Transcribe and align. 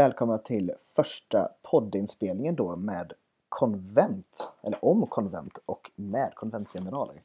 Välkomna 0.00 0.38
till 0.38 0.72
första 0.96 1.48
poddinspelningen 1.62 2.54
då 2.54 2.76
med 2.76 3.12
konvent, 3.48 4.52
eller 4.62 4.84
om 4.84 5.06
konvent 5.06 5.58
och 5.66 5.90
med 5.94 6.34
konventsgeneraler. 6.34 7.22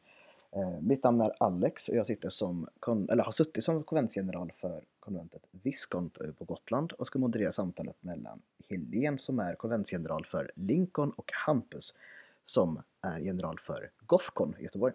Eh, 0.52 0.80
mitt 0.82 1.04
namn 1.04 1.22
är 1.22 1.34
Alex 1.40 1.90
och 1.90 1.96
jag 1.96 2.06
sitter 2.06 2.30
som, 2.30 2.68
eller 2.88 3.24
har 3.24 3.32
suttit 3.32 3.64
som 3.64 3.84
konventsgeneral 3.84 4.52
för 4.62 4.84
konventet 5.00 5.42
Viscont 5.52 6.18
på 6.38 6.46
Gotland 6.46 6.92
och 6.92 7.08
ska 7.08 7.20
moderera 7.20 7.52
samtalet 7.52 7.96
mellan 8.00 8.42
Helene 8.70 9.18
som 9.18 9.40
är 9.40 9.56
konventsgeneral 9.56 10.26
för 10.26 10.52
Lincoln 10.56 11.12
och 11.12 11.32
Hampus 11.34 11.94
som 12.44 12.82
är 13.02 13.20
general 13.20 13.60
för 13.60 13.90
Gothcon 14.06 14.56
i 14.60 14.64
Göteborg. 14.64 14.94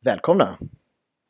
Välkomna! 0.00 0.58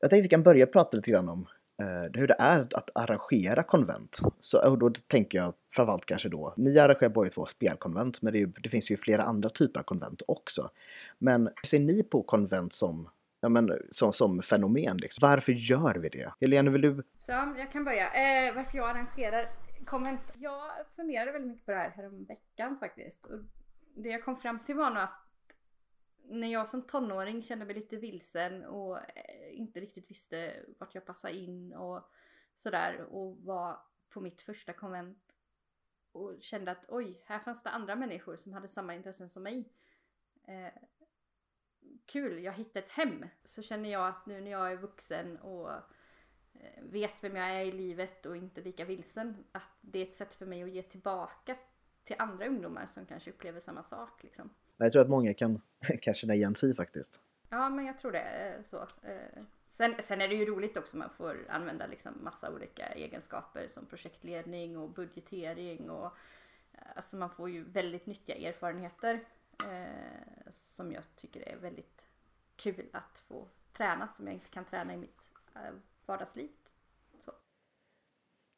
Jag 0.01 0.11
tänkte 0.11 0.23
vi 0.23 0.29
kan 0.29 0.43
börja 0.43 0.67
prata 0.67 0.97
lite 0.97 1.11
grann 1.11 1.29
om 1.29 1.47
Eh, 1.81 2.11
hur 2.15 2.27
det 2.27 2.37
är 2.39 2.61
att 2.61 2.91
arrangera 2.95 3.63
konvent. 3.63 4.19
Så, 4.41 4.71
och 4.71 4.79
då 4.79 4.91
tänker 4.91 5.39
jag 5.39 5.55
framförallt 5.71 6.07
kanske 6.07 6.29
då, 6.29 6.55
ni 6.57 6.79
arrangerar 6.79 7.09
båda 7.09 7.31
två 7.31 7.47
spelkonvent 7.47 8.23
men 8.23 8.33
det, 8.33 8.39
ju, 8.39 8.47
det, 8.47 8.69
finns 8.69 8.91
ju 8.91 8.97
flera 8.97 9.23
andra 9.23 9.51
typer 9.51 9.81
av 9.81 9.85
konvent 9.85 10.23
också. 10.29 10.71
Men 11.19 11.47
hur 11.47 11.67
ser 11.67 11.81
ni 11.81 12.03
på 12.03 12.23
konvent 12.23 12.73
som, 12.73 13.09
ja, 13.41 13.49
men, 13.49 13.73
som, 13.91 14.13
som 14.13 14.43
fenomen? 14.43 14.97
Liksom? 14.97 15.29
Varför 15.29 15.53
gör 15.53 15.95
vi 15.95 16.09
det? 16.09 16.33
Helene, 16.41 16.71
vill 16.71 16.83
du? 16.83 17.03
Så, 17.21 17.33
jag 17.33 17.73
kan 17.73 17.85
börja. 17.85 18.07
Eh, 18.07 18.55
varför 18.55 18.79
jag 18.79 18.91
arrangerar 18.91 19.47
konvent? 19.85 20.33
Jag 20.39 20.63
funderade 20.97 21.33
väldigt 21.33 21.51
mycket 21.51 21.67
på 21.67 21.73
det 21.73 21.79
här 21.79 21.91
häromveckan 21.91 22.77
faktiskt. 22.81 23.27
Och 23.27 23.39
det 23.95 24.09
jag 24.09 24.25
kom 24.25 24.37
fram 24.37 24.59
till 24.59 24.75
var 24.75 24.91
nog 24.91 25.03
att 25.03 25.30
när 26.31 26.49
jag 26.49 26.69
som 26.69 26.83
tonåring 26.83 27.43
kände 27.43 27.65
mig 27.65 27.75
lite 27.75 27.97
vilsen 27.97 28.65
och 28.65 28.99
eh, 28.99 29.59
inte 29.59 29.81
riktigt 29.81 30.11
visste 30.11 30.65
vart 30.79 30.95
jag 30.95 31.07
passade 31.07 31.35
in 31.35 31.73
och 31.73 32.11
sådär 32.57 33.01
och 33.01 33.37
var 33.37 33.83
på 34.09 34.21
mitt 34.21 34.43
första 34.43 34.73
konvent 34.73 35.37
och 36.13 36.37
kände 36.41 36.71
att 36.71 36.85
oj, 36.89 37.23
här 37.27 37.39
fanns 37.39 37.63
det 37.63 37.71
andra 37.71 37.97
människor 37.97 38.37
som 38.37 38.53
hade 38.53 38.69
samma 38.69 38.95
intressen 38.95 39.31
som 39.31 39.43
mig. 39.43 39.73
Eh, 40.49 40.73
kul, 42.07 42.45
jag 42.45 42.53
hittade 42.53 42.85
ett 42.85 42.93
hem. 42.93 43.25
Så 43.45 43.63
känner 43.63 43.91
jag 43.91 44.09
att 44.09 44.27
nu 44.27 44.41
när 44.41 44.51
jag 44.51 44.73
är 44.73 44.77
vuxen 44.77 45.37
och 45.37 45.73
eh, 46.53 46.83
vet 46.83 47.25
vem 47.25 47.37
jag 47.37 47.51
är 47.51 47.65
i 47.65 47.73
livet 47.73 48.27
och 48.27 48.37
inte 48.37 48.61
lika 48.61 48.85
vilsen, 48.85 49.45
att 49.53 49.79
det 49.81 49.99
är 49.99 50.07
ett 50.07 50.15
sätt 50.15 50.35
för 50.35 50.47
mig 50.47 50.63
att 50.63 50.71
ge 50.71 50.83
tillbaka 50.83 51.57
till 52.05 52.17
andra 52.19 52.47
ungdomar 52.47 52.87
som 52.87 53.07
kanske 53.07 53.31
upplever 53.31 53.61
samma 53.61 53.83
sak. 53.83 54.23
Liksom. 54.23 54.51
Jag 54.85 54.93
tror 54.93 55.03
att 55.03 55.09
många 55.09 55.35
kan, 55.35 55.61
kan 56.03 56.15
känna 56.15 56.35
igen 56.35 56.55
sig 56.55 56.75
faktiskt. 56.75 57.21
Ja, 57.49 57.69
men 57.69 57.87
jag 57.87 57.99
tror 57.99 58.13
det 58.13 58.19
är 58.19 58.63
så. 58.65 58.77
Eh, 59.03 59.43
sen, 59.65 59.95
sen 60.03 60.21
är 60.21 60.29
det 60.29 60.35
ju 60.35 60.45
roligt 60.45 60.77
också, 60.77 60.97
man 60.97 61.11
får 61.11 61.47
använda 61.49 61.87
liksom 61.87 62.13
massa 62.23 62.55
olika 62.55 62.87
egenskaper 62.87 63.69
som 63.69 63.87
projektledning 63.87 64.79
och 64.79 64.91
budgetering 64.91 65.91
och 65.91 66.07
eh, 66.73 66.83
alltså 66.97 67.17
man 67.17 67.31
får 67.31 67.51
ju 67.51 67.65
väldigt 67.65 68.07
nyttiga 68.07 68.49
erfarenheter 68.49 69.21
eh, 69.71 70.51
som 70.51 70.93
jag 70.93 71.03
tycker 71.17 71.49
är 71.49 71.57
väldigt 71.57 72.07
kul 72.57 72.87
att 72.93 73.23
få 73.29 73.49
träna 73.73 74.09
som 74.09 74.27
jag 74.27 74.35
inte 74.35 74.51
kan 74.51 74.65
träna 74.65 74.95
i 74.95 74.97
mitt 74.97 75.31
eh, 75.55 75.75
vardagsliv. 76.07 76.49
Så. 77.21 77.33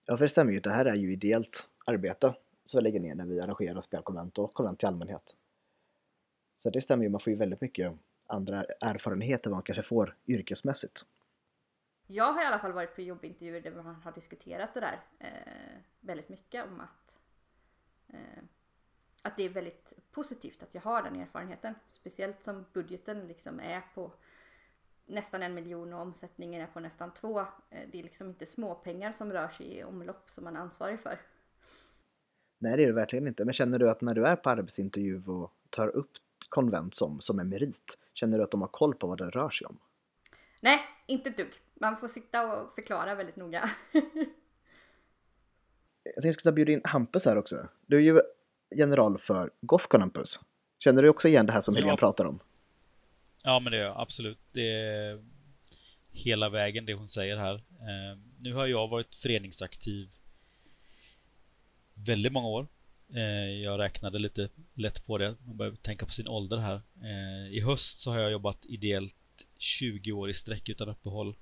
Ja, 0.04 0.16
för 0.16 0.24
det 0.24 0.28
stämmer 0.28 0.52
ju. 0.52 0.60
Det 0.60 0.72
här 0.72 0.84
är 0.84 0.94
ju 0.94 1.12
ideellt 1.12 1.68
arbete 1.86 2.34
som 2.64 2.78
vi 2.78 2.82
lägger 2.82 3.00
ner 3.00 3.14
när 3.14 3.24
vi 3.24 3.40
arrangerar 3.40 3.80
spelkonvent 3.80 4.38
och 4.38 4.54
konvent 4.54 4.78
till 4.78 4.88
allmänhet. 4.88 5.36
Så 6.62 6.70
det 6.70 6.80
stämmer 6.80 7.04
ju, 7.04 7.10
man 7.10 7.20
får 7.20 7.30
ju 7.30 7.38
väldigt 7.38 7.60
mycket 7.60 7.92
andra 8.26 8.64
erfarenheter 8.80 9.50
man 9.50 9.62
kanske 9.62 9.82
får 9.82 10.16
yrkesmässigt. 10.26 11.04
Jag 12.06 12.32
har 12.32 12.42
i 12.42 12.46
alla 12.46 12.58
fall 12.58 12.72
varit 12.72 12.94
på 12.94 13.02
jobbintervjuer 13.02 13.60
där 13.60 13.70
man 13.70 13.94
har 13.94 14.12
diskuterat 14.12 14.74
det 14.74 14.80
där 14.80 15.00
eh, 15.18 15.78
väldigt 16.00 16.28
mycket 16.28 16.64
om 16.64 16.80
att 16.80 17.18
eh, 18.08 18.42
att 19.24 19.36
det 19.36 19.42
är 19.42 19.48
väldigt 19.48 19.92
positivt 20.10 20.62
att 20.62 20.74
jag 20.74 20.82
har 20.82 21.02
den 21.02 21.20
erfarenheten. 21.20 21.74
Speciellt 21.88 22.44
som 22.44 22.64
budgeten 22.72 23.26
liksom 23.28 23.60
är 23.60 23.80
på 23.94 24.12
nästan 25.06 25.42
en 25.42 25.54
miljon 25.54 25.92
och 25.92 26.00
omsättningen 26.00 26.62
är 26.62 26.66
på 26.66 26.80
nästan 26.80 27.14
två. 27.14 27.40
Eh, 27.40 27.88
det 27.92 27.98
är 27.98 28.02
liksom 28.02 28.28
inte 28.28 28.46
småpengar 28.46 29.12
som 29.12 29.32
rör 29.32 29.48
sig 29.48 29.78
i 29.78 29.84
omlopp 29.84 30.30
som 30.30 30.44
man 30.44 30.56
är 30.56 30.60
ansvarig 30.60 31.00
för. 31.00 31.18
Nej 32.58 32.76
det 32.76 32.82
är 32.82 32.86
det 32.86 32.92
verkligen 32.92 33.26
inte. 33.26 33.44
Men 33.44 33.54
känner 33.54 33.78
du 33.78 33.90
att 33.90 34.00
när 34.00 34.14
du 34.14 34.26
är 34.26 34.36
på 34.36 34.50
arbetsintervju 34.50 35.22
och 35.26 35.52
tar 35.70 35.88
upp 35.88 36.10
konvent 36.52 36.94
som, 36.94 37.20
som 37.20 37.38
en 37.38 37.48
merit, 37.48 37.98
känner 38.14 38.38
du 38.38 38.44
att 38.44 38.50
de 38.50 38.60
har 38.60 38.68
koll 38.68 38.94
på 38.94 39.06
vad 39.06 39.18
det 39.18 39.30
rör 39.30 39.50
sig 39.50 39.66
om? 39.66 39.78
Nej, 40.62 40.80
inte 41.06 41.28
ett 41.28 41.36
dugg. 41.36 41.52
Man 41.74 41.96
får 41.96 42.08
sitta 42.08 42.62
och 42.62 42.74
förklara 42.74 43.14
väldigt 43.14 43.36
noga. 43.36 43.64
jag 46.14 46.22
tänkte 46.22 46.48
att 46.48 46.54
bjuda 46.54 46.72
in 46.72 46.80
Hampus 46.84 47.24
här 47.24 47.38
också. 47.38 47.68
Du 47.86 47.96
är 47.96 48.00
ju 48.00 48.20
general 48.74 49.18
för 49.18 49.50
Gothcon 49.60 50.00
Hampus. 50.00 50.40
Känner 50.78 51.02
du 51.02 51.08
också 51.08 51.28
igen 51.28 51.46
det 51.46 51.52
här 51.52 51.60
som 51.60 51.74
ja. 51.74 51.80
Helene 51.80 51.96
pratar 51.96 52.24
om? 52.24 52.38
Ja 53.42 53.60
men 53.60 53.70
det 53.70 53.78
gör 53.78 53.84
jag 53.84 54.00
absolut. 54.00 54.38
Det 54.52 54.70
är 54.70 55.24
hela 56.10 56.48
vägen 56.48 56.86
det 56.86 56.94
hon 56.94 57.08
säger 57.08 57.36
här. 57.36 57.54
Eh, 57.54 58.18
nu 58.40 58.54
har 58.54 58.66
jag 58.66 58.88
varit 58.88 59.14
föreningsaktiv 59.14 60.10
väldigt 61.94 62.32
många 62.32 62.48
år. 62.48 62.66
Eh, 63.14 63.62
jag 63.62 63.80
räknade 63.80 64.18
lite 64.18 64.48
lätt 64.74 65.06
på 65.06 65.18
det. 65.18 65.36
Man 65.44 65.56
behöver 65.56 65.76
tänka 65.76 66.06
på 66.06 66.12
sin 66.12 66.28
ålder 66.28 66.56
här. 66.56 66.80
Eh, 67.02 67.52
I 67.52 67.60
höst 67.60 68.00
så 68.00 68.10
har 68.10 68.18
jag 68.18 68.32
jobbat 68.32 68.64
ideellt 68.64 69.14
20 69.58 70.12
år 70.12 70.30
i 70.30 70.34
sträck 70.34 70.68
utan 70.68 70.88
uppehåll. 70.88 71.36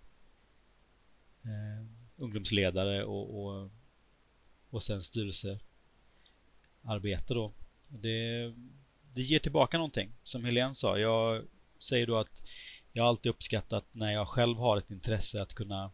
Eh, 1.43 1.87
ungdomsledare 2.17 3.05
och, 3.05 3.45
och, 3.45 3.71
och 4.71 4.83
sen 4.83 5.05
styrelsearbete 5.05 7.35
då. 7.35 7.53
Det, 7.89 8.55
det 9.15 9.23
ger 9.23 9.39
tillbaka 9.39 9.77
någonting. 9.77 10.13
Som 10.23 10.45
Helene 10.45 10.75
sa, 10.75 10.99
jag 10.99 11.45
säger 11.79 12.07
då 12.07 12.19
att 12.19 12.43
jag 12.93 13.07
alltid 13.07 13.31
uppskattat 13.31 13.85
när 13.93 14.13
jag 14.13 14.29
själv 14.29 14.57
har 14.57 14.79
ett 14.79 14.91
intresse 14.91 15.43
att 15.43 15.55
kunna 15.55 15.91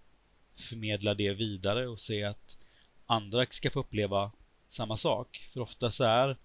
förmedla 0.57 1.15
det 1.15 1.33
vidare 1.33 1.89
och 1.89 2.01
se 2.01 2.25
att 2.25 2.57
andra 3.07 3.47
ska 3.47 3.71
få 3.71 3.81
uppleva 3.81 4.33
samma 4.69 4.97
sak. 4.97 5.49
För 5.53 5.61
oftast 5.61 6.01
är 6.01 6.37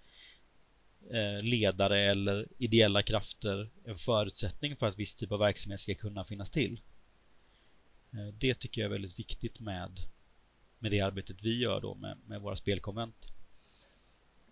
eh, 1.10 1.42
ledare 1.42 2.00
eller 2.00 2.48
ideella 2.58 3.02
krafter 3.02 3.70
en 3.84 3.98
förutsättning 3.98 4.76
för 4.76 4.86
att 4.86 5.00
viss 5.00 5.16
typ 5.16 5.32
av 5.32 5.40
verksamhet 5.40 5.80
ska 5.80 5.96
kunna 5.96 6.26
finnas 6.26 6.50
till. 6.50 6.82
Eh, 8.14 8.34
det 8.40 8.60
tycker 8.60 8.82
jag 8.82 8.86
är 8.86 8.94
väldigt 8.94 9.20
viktigt 9.20 9.60
med, 9.60 10.00
med 10.80 10.92
det 10.92 11.02
arbetet 11.02 11.38
vi 11.42 11.60
gör 11.60 11.82
då 11.82 11.96
med, 11.96 12.18
med 12.26 12.42
våra 12.42 12.56
spelkonvent. 12.56 13.16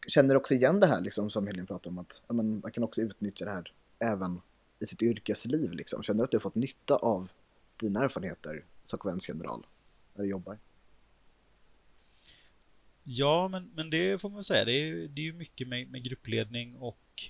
Känner 0.07 0.34
du 0.34 0.40
också 0.40 0.53
igen 0.53 0.80
det 0.80 0.88
här 0.88 1.01
liksom, 1.01 1.31
som 1.31 1.47
Helene 1.47 1.68
pratade 1.68 1.90
om 1.90 1.97
att 1.97 2.22
ja, 2.28 2.34
man 2.34 2.72
kan 2.74 2.84
också 2.84 3.01
utnyttja 3.01 3.46
det 3.46 3.51
här 3.51 3.74
även 4.00 4.41
i 4.80 4.86
sitt 4.86 5.01
yrkesliv? 5.01 5.72
Liksom? 5.72 6.03
Känner 6.03 6.18
du 6.18 6.24
att 6.24 6.31
du 6.31 6.38
har 6.38 6.41
fått 6.41 6.56
nytta 6.56 6.96
av 6.96 7.30
dina 7.80 8.03
erfarenheter 8.03 8.66
som 8.84 9.00
konventsgeneral 9.00 9.66
när 10.13 10.24
du 10.24 10.30
jobbar? 10.30 10.57
Ja, 13.11 13.47
men, 13.47 13.71
men 13.75 13.89
det 13.89 14.21
får 14.21 14.29
man 14.29 14.43
säga. 14.43 14.65
Det 14.65 14.71
är, 14.71 15.07
det 15.07 15.21
är 15.21 15.25
ju 15.25 15.33
mycket 15.33 15.67
med, 15.67 15.91
med 15.91 16.03
gruppledning 16.03 16.75
och, 16.75 17.23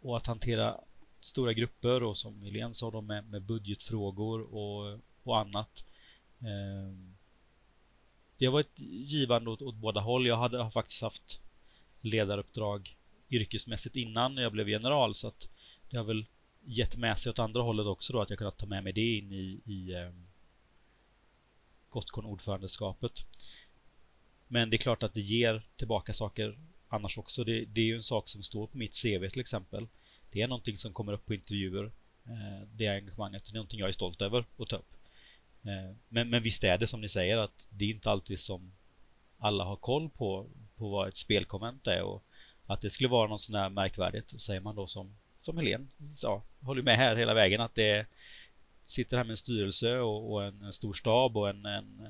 och 0.00 0.16
att 0.16 0.26
hantera 0.26 0.80
stora 1.20 1.52
grupper 1.52 2.02
och 2.02 2.18
som 2.18 2.42
Helene 2.42 2.74
sa 2.74 2.90
då 2.90 3.00
med, 3.00 3.30
med 3.30 3.42
budgetfrågor 3.42 4.54
och, 4.54 5.00
och 5.22 5.38
annat. 5.38 5.84
Eh, 6.40 6.94
det 8.38 8.46
har 8.46 8.52
varit 8.52 8.78
givande 8.78 9.50
åt, 9.50 9.62
åt 9.62 9.74
båda 9.74 10.00
håll. 10.00 10.26
Jag 10.26 10.36
hade, 10.36 10.58
har 10.58 10.70
faktiskt 10.70 11.02
haft 11.02 11.40
ledaruppdrag 12.00 12.96
yrkesmässigt 13.30 13.96
innan 13.96 14.36
jag 14.36 14.52
blev 14.52 14.68
general 14.68 15.14
så 15.14 15.28
att 15.28 15.48
det 15.90 15.96
har 15.96 16.04
väl 16.04 16.26
gett 16.64 16.96
med 16.96 17.20
sig 17.20 17.30
åt 17.30 17.38
andra 17.38 17.62
hållet 17.62 17.86
också 17.86 18.12
då 18.12 18.20
att 18.20 18.30
jag 18.30 18.38
kunnat 18.38 18.58
ta 18.58 18.66
med 18.66 18.84
mig 18.84 18.92
det 18.92 19.16
in 19.16 19.32
i, 19.32 19.60
i 19.64 19.92
eh, 19.92 20.10
Gotcon-ordförandeskapet. 21.88 23.24
Men 24.52 24.70
det 24.70 24.76
är 24.76 24.78
klart 24.78 25.02
att 25.02 25.14
det 25.14 25.20
ger 25.20 25.62
tillbaka 25.76 26.12
saker 26.14 26.58
annars 26.88 27.18
också. 27.18 27.44
Det, 27.44 27.64
det, 27.64 27.80
är 27.80 27.84
ju 27.84 27.96
en 27.96 28.02
sak 28.02 28.28
som 28.28 28.42
står 28.42 28.66
på 28.66 28.78
mitt 28.78 29.02
CV 29.02 29.28
till 29.28 29.40
exempel. 29.40 29.86
Det 30.30 30.42
är 30.42 30.48
någonting 30.48 30.76
som 30.76 30.92
kommer 30.92 31.12
upp 31.12 31.26
på 31.26 31.34
intervjuer. 31.34 31.90
Eh, 32.26 32.68
det 32.72 32.88
engagemanget. 32.88 33.44
Det 33.44 33.50
är 33.50 33.54
någonting 33.54 33.80
jag 33.80 33.88
är 33.88 33.92
stolt 33.92 34.22
över 34.22 34.44
att 34.58 34.68
ta 34.68 34.76
upp. 34.76 34.94
Eh, 35.62 35.96
men, 36.08 36.30
men 36.30 36.42
visst 36.42 36.64
är 36.64 36.78
det 36.78 36.86
som 36.86 37.00
ni 37.00 37.08
säger 37.08 37.38
att 37.38 37.66
det 37.70 37.84
är 37.84 37.90
inte 37.90 38.10
alltid 38.10 38.40
som 38.40 38.72
alla 39.38 39.64
har 39.64 39.76
koll 39.76 40.10
på, 40.10 40.46
på 40.76 40.88
vad 40.88 41.08
ett 41.08 41.16
spelkonvent 41.16 41.86
är 41.86 42.02
och 42.02 42.24
att 42.66 42.80
det 42.80 42.90
skulle 42.90 43.08
vara 43.08 43.28
något 43.28 43.40
sån 43.40 43.54
här 43.54 43.68
märkvärdigt. 43.68 44.30
Så 44.30 44.38
säger 44.38 44.60
man 44.60 44.74
då 44.74 44.86
som, 44.86 45.14
som 45.42 45.58
Helene 45.58 45.86
sa, 46.14 46.42
håller 46.60 46.82
med 46.82 46.96
här 46.96 47.16
hela 47.16 47.34
vägen 47.34 47.60
att 47.60 47.74
det 47.74 48.06
sitter 48.84 49.16
här 49.16 49.24
med 49.24 49.30
en 49.30 49.36
styrelse 49.36 49.98
och, 49.98 50.32
och 50.32 50.44
en, 50.44 50.62
en, 50.62 50.72
stor 50.72 50.92
stab 50.92 51.36
och 51.36 51.48
en, 51.48 51.66
en 51.66 52.08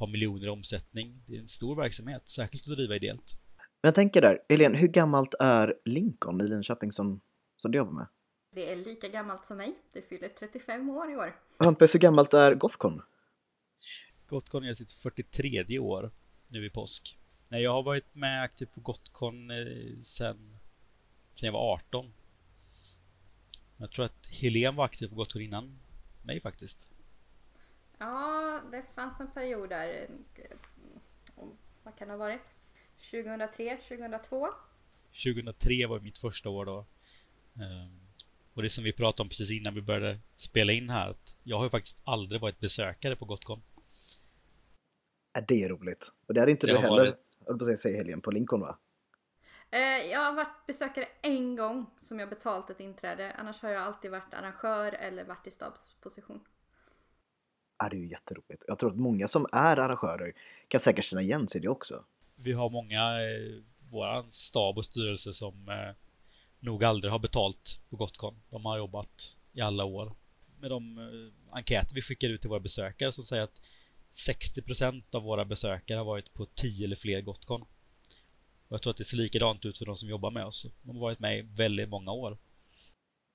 par 0.00 0.06
miljoner 0.06 0.46
i 0.46 0.48
omsättning. 0.48 1.22
Det 1.26 1.36
är 1.36 1.40
en 1.40 1.48
stor 1.48 1.76
verksamhet, 1.76 2.28
särskilt 2.28 2.68
att 2.68 2.76
driva 2.76 2.96
ideellt. 2.96 3.34
Men 3.56 3.88
jag 3.88 3.94
tänker 3.94 4.20
där, 4.20 4.42
Helene, 4.48 4.78
hur 4.78 4.88
gammalt 4.88 5.34
är 5.40 5.74
Lincoln 5.84 6.40
i 6.40 6.48
Linköping 6.48 6.92
som, 6.92 7.20
som 7.56 7.70
du 7.70 7.78
jobbar 7.78 7.92
med? 7.92 8.06
Det 8.54 8.72
är 8.72 8.76
lika 8.76 9.08
gammalt 9.08 9.46
som 9.46 9.56
mig. 9.56 9.74
Det 9.92 10.02
fyller 10.02 10.28
35 10.28 10.90
år 10.90 11.12
i 11.12 11.16
år. 11.16 11.36
Hampus, 11.58 11.94
hur 11.94 12.00
gammalt 12.00 12.34
är 12.34 12.54
Gothcon? 12.54 13.02
Gotcon 14.26 14.64
är 14.64 14.74
sitt 14.74 14.92
43 14.92 15.78
år 15.78 16.10
nu 16.48 16.66
i 16.66 16.70
påsk. 16.70 17.18
Nej, 17.48 17.62
jag 17.62 17.72
har 17.72 17.82
varit 17.82 18.14
med 18.14 18.42
aktivt 18.42 18.74
på 18.74 18.80
Gotcon 18.80 19.50
eh, 19.50 19.56
sen, 20.02 20.58
sen 21.34 21.46
jag 21.46 21.52
var 21.52 21.74
18. 21.74 22.12
Jag 23.76 23.90
tror 23.90 24.04
att 24.04 24.26
Helen 24.26 24.76
var 24.76 24.84
aktiv 24.84 25.08
på 25.08 25.14
Gotcon 25.14 25.42
innan 25.42 25.78
mig 26.22 26.40
faktiskt. 26.40 26.89
Ja, 28.00 28.60
det 28.72 28.82
fanns 28.94 29.20
en 29.20 29.30
period 29.30 29.68
där. 29.68 30.08
Vad 31.82 31.96
kan 31.96 32.08
det 32.08 32.12
ha 32.14 32.18
varit? 32.18 32.52
2003, 33.10 33.76
2002? 33.76 34.48
2003 35.24 35.86
var 35.86 36.00
mitt 36.00 36.18
första 36.18 36.48
år 36.50 36.64
då. 36.64 36.86
Ehm, 37.54 38.00
och 38.54 38.62
det 38.62 38.70
som 38.70 38.84
vi 38.84 38.92
pratade 38.92 39.22
om 39.22 39.28
precis 39.28 39.50
innan 39.50 39.74
vi 39.74 39.82
började 39.82 40.18
spela 40.36 40.72
in 40.72 40.90
här. 40.90 41.10
Att 41.10 41.34
jag 41.42 41.56
har 41.56 41.64
ju 41.64 41.70
faktiskt 41.70 41.98
aldrig 42.04 42.40
varit 42.40 42.60
besökare 42.60 43.16
på 43.16 43.24
Gotcon. 43.24 43.62
Är 45.32 45.44
det 45.48 45.68
roligt? 45.68 46.12
Och 46.26 46.34
det 46.34 46.40
är 46.40 46.46
inte 46.46 46.66
Det 46.66 46.72
du 46.72 46.76
har 46.76 46.82
heller, 46.82 46.96
varit- 47.04 47.46
höll 47.46 47.58
på 47.58 47.70
att 47.70 47.80
säga 47.80 47.96
helgen, 47.96 48.20
på 48.20 48.30
Lincoln 48.30 48.60
va? 48.60 48.78
Eh, 49.70 49.80
jag 49.80 50.20
har 50.20 50.32
varit 50.32 50.66
besökare 50.66 51.04
en 51.22 51.56
gång 51.56 51.86
som 52.00 52.18
jag 52.18 52.28
betalt 52.28 52.70
ett 52.70 52.80
inträde. 52.80 53.32
Annars 53.32 53.62
har 53.62 53.70
jag 53.70 53.82
alltid 53.82 54.10
varit 54.10 54.34
arrangör 54.34 54.92
eller 54.92 55.24
varit 55.24 55.46
i 55.46 55.50
stabsposition. 55.50 56.40
Ja, 57.80 57.88
det 57.88 57.96
är 57.96 57.98
ju 57.98 58.08
jätteroligt. 58.08 58.64
Jag 58.66 58.78
tror 58.78 58.90
att 58.90 58.96
många 58.96 59.28
som 59.28 59.46
är 59.52 59.76
arrangörer 59.76 60.32
kan 60.68 60.80
säkert 60.80 61.04
känna 61.04 61.22
igen 61.22 61.48
sig 61.48 61.58
i 61.58 61.62
det 61.62 61.68
också. 61.68 62.04
Vi 62.36 62.52
har 62.52 62.70
många, 62.70 63.22
eh, 63.22 63.62
våran 63.90 64.30
stab 64.30 64.78
och 64.78 64.84
styrelse 64.84 65.32
som 65.32 65.68
eh, 65.68 65.94
nog 66.60 66.84
aldrig 66.84 67.12
har 67.12 67.18
betalt 67.18 67.80
på 67.90 67.96
Gotcon. 67.96 68.34
De 68.50 68.64
har 68.64 68.78
jobbat 68.78 69.36
i 69.52 69.60
alla 69.60 69.84
år. 69.84 70.12
Med 70.60 70.70
de 70.70 70.98
eh, 70.98 71.54
enkäter 71.56 71.94
vi 71.94 72.02
skickar 72.02 72.28
ut 72.28 72.40
till 72.40 72.50
våra 72.50 72.60
besökare 72.60 73.12
som 73.12 73.24
säger 73.24 73.42
att 73.42 73.60
60% 74.12 75.02
av 75.10 75.22
våra 75.22 75.44
besökare 75.44 75.98
har 75.98 76.04
varit 76.04 76.34
på 76.34 76.46
10 76.46 76.84
eller 76.84 76.96
fler 76.96 77.20
Gotcon. 77.20 77.62
Och 78.68 78.74
jag 78.74 78.82
tror 78.82 78.90
att 78.90 78.96
det 78.96 79.04
ser 79.04 79.16
likadant 79.16 79.64
ut 79.64 79.78
för 79.78 79.86
de 79.86 79.96
som 79.96 80.08
jobbar 80.08 80.30
med 80.30 80.44
oss. 80.44 80.66
De 80.82 80.96
har 80.96 81.00
varit 81.00 81.20
med 81.20 81.38
i 81.38 81.42
väldigt 81.56 81.88
många 81.88 82.12
år. 82.12 82.38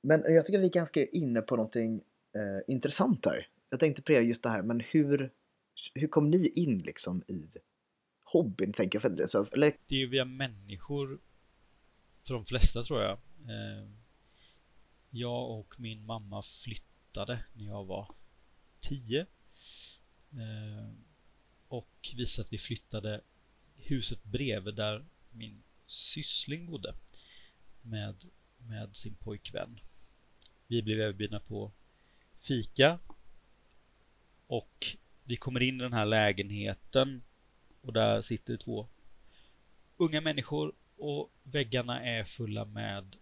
Men 0.04 0.24
jag 0.28 0.46
tycker 0.46 0.60
att 0.60 0.64
vi 0.64 0.68
är 0.68 0.72
ganska 0.72 1.06
inne 1.06 1.42
på 1.42 1.56
någonting 1.56 2.02
eh, 2.36 2.74
intressant 2.74 3.26
här. 3.26 3.48
Jag 3.70 3.80
tänkte 3.80 4.02
på 4.02 4.12
det 4.12 4.22
just 4.22 4.44
det 4.44 4.50
här, 4.50 4.62
men 4.62 4.80
hur, 4.80 5.32
hur 5.94 6.08
kom 6.08 6.30
ni 6.30 6.48
in 6.48 6.80
liksom 6.80 7.24
i 7.28 7.48
hobbyn, 8.24 8.74
tänker 8.74 8.96
jag. 8.96 9.02
För 9.02 9.10
det, 9.10 9.28
så, 9.28 9.46
eller, 9.46 9.78
Det 9.88 9.96
är 9.96 10.00
ju 10.00 10.08
via 10.10 10.26
människor 10.26 11.20
för 12.24 12.34
de 12.34 12.46
flesta 12.46 12.84
tror 12.84 13.02
jag. 13.02 13.12
Eh, 13.50 13.90
jag 15.10 15.52
och 15.52 15.76
min 15.78 16.06
mamma 16.06 16.42
flyttade 16.42 17.40
när 17.54 17.66
jag 17.66 17.86
var 17.86 18.16
tio 18.80 19.26
eh, 20.32 20.90
Och 21.68 22.14
visade 22.16 22.46
att 22.46 22.54
vi 22.54 22.58
flyttade 22.58 23.22
huset 23.76 24.24
bredvid 24.24 24.76
där 24.76 25.06
min 25.32 25.64
syssling 25.86 26.66
bodde 26.66 26.96
med, 27.82 28.26
med 28.58 28.96
sin 28.96 29.16
pojkvän. 29.16 29.80
Vi 30.68 30.82
blev 30.82 31.00
erbjudna 31.00 31.40
på 31.40 31.72
fika 32.40 33.00
och 34.48 34.86
vi 35.24 35.36
kommer 35.36 35.62
in 35.62 35.76
i 35.76 35.84
den 35.84 35.94
här 35.94 36.06
lägenheten. 36.06 37.22
Och 37.82 37.94
där 37.94 38.22
sitter 38.22 38.58
två 38.58 38.88
unga 39.98 40.22
människor. 40.22 40.74
Och 40.98 41.32
väggarna 41.44 42.02
är 42.02 42.24
fulla 42.24 42.66
med 42.66 43.16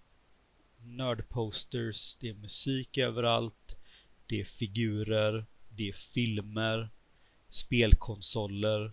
nördposters, 0.86 2.16
det 2.16 2.30
är 2.30 2.34
musik 2.34 2.98
överallt, 2.98 3.76
det 4.28 4.42
är 4.42 4.46
figurer, 4.46 5.46
det 5.70 5.90
är 5.90 5.94
filmer, 5.94 6.90
spelkonsoler, 7.50 8.92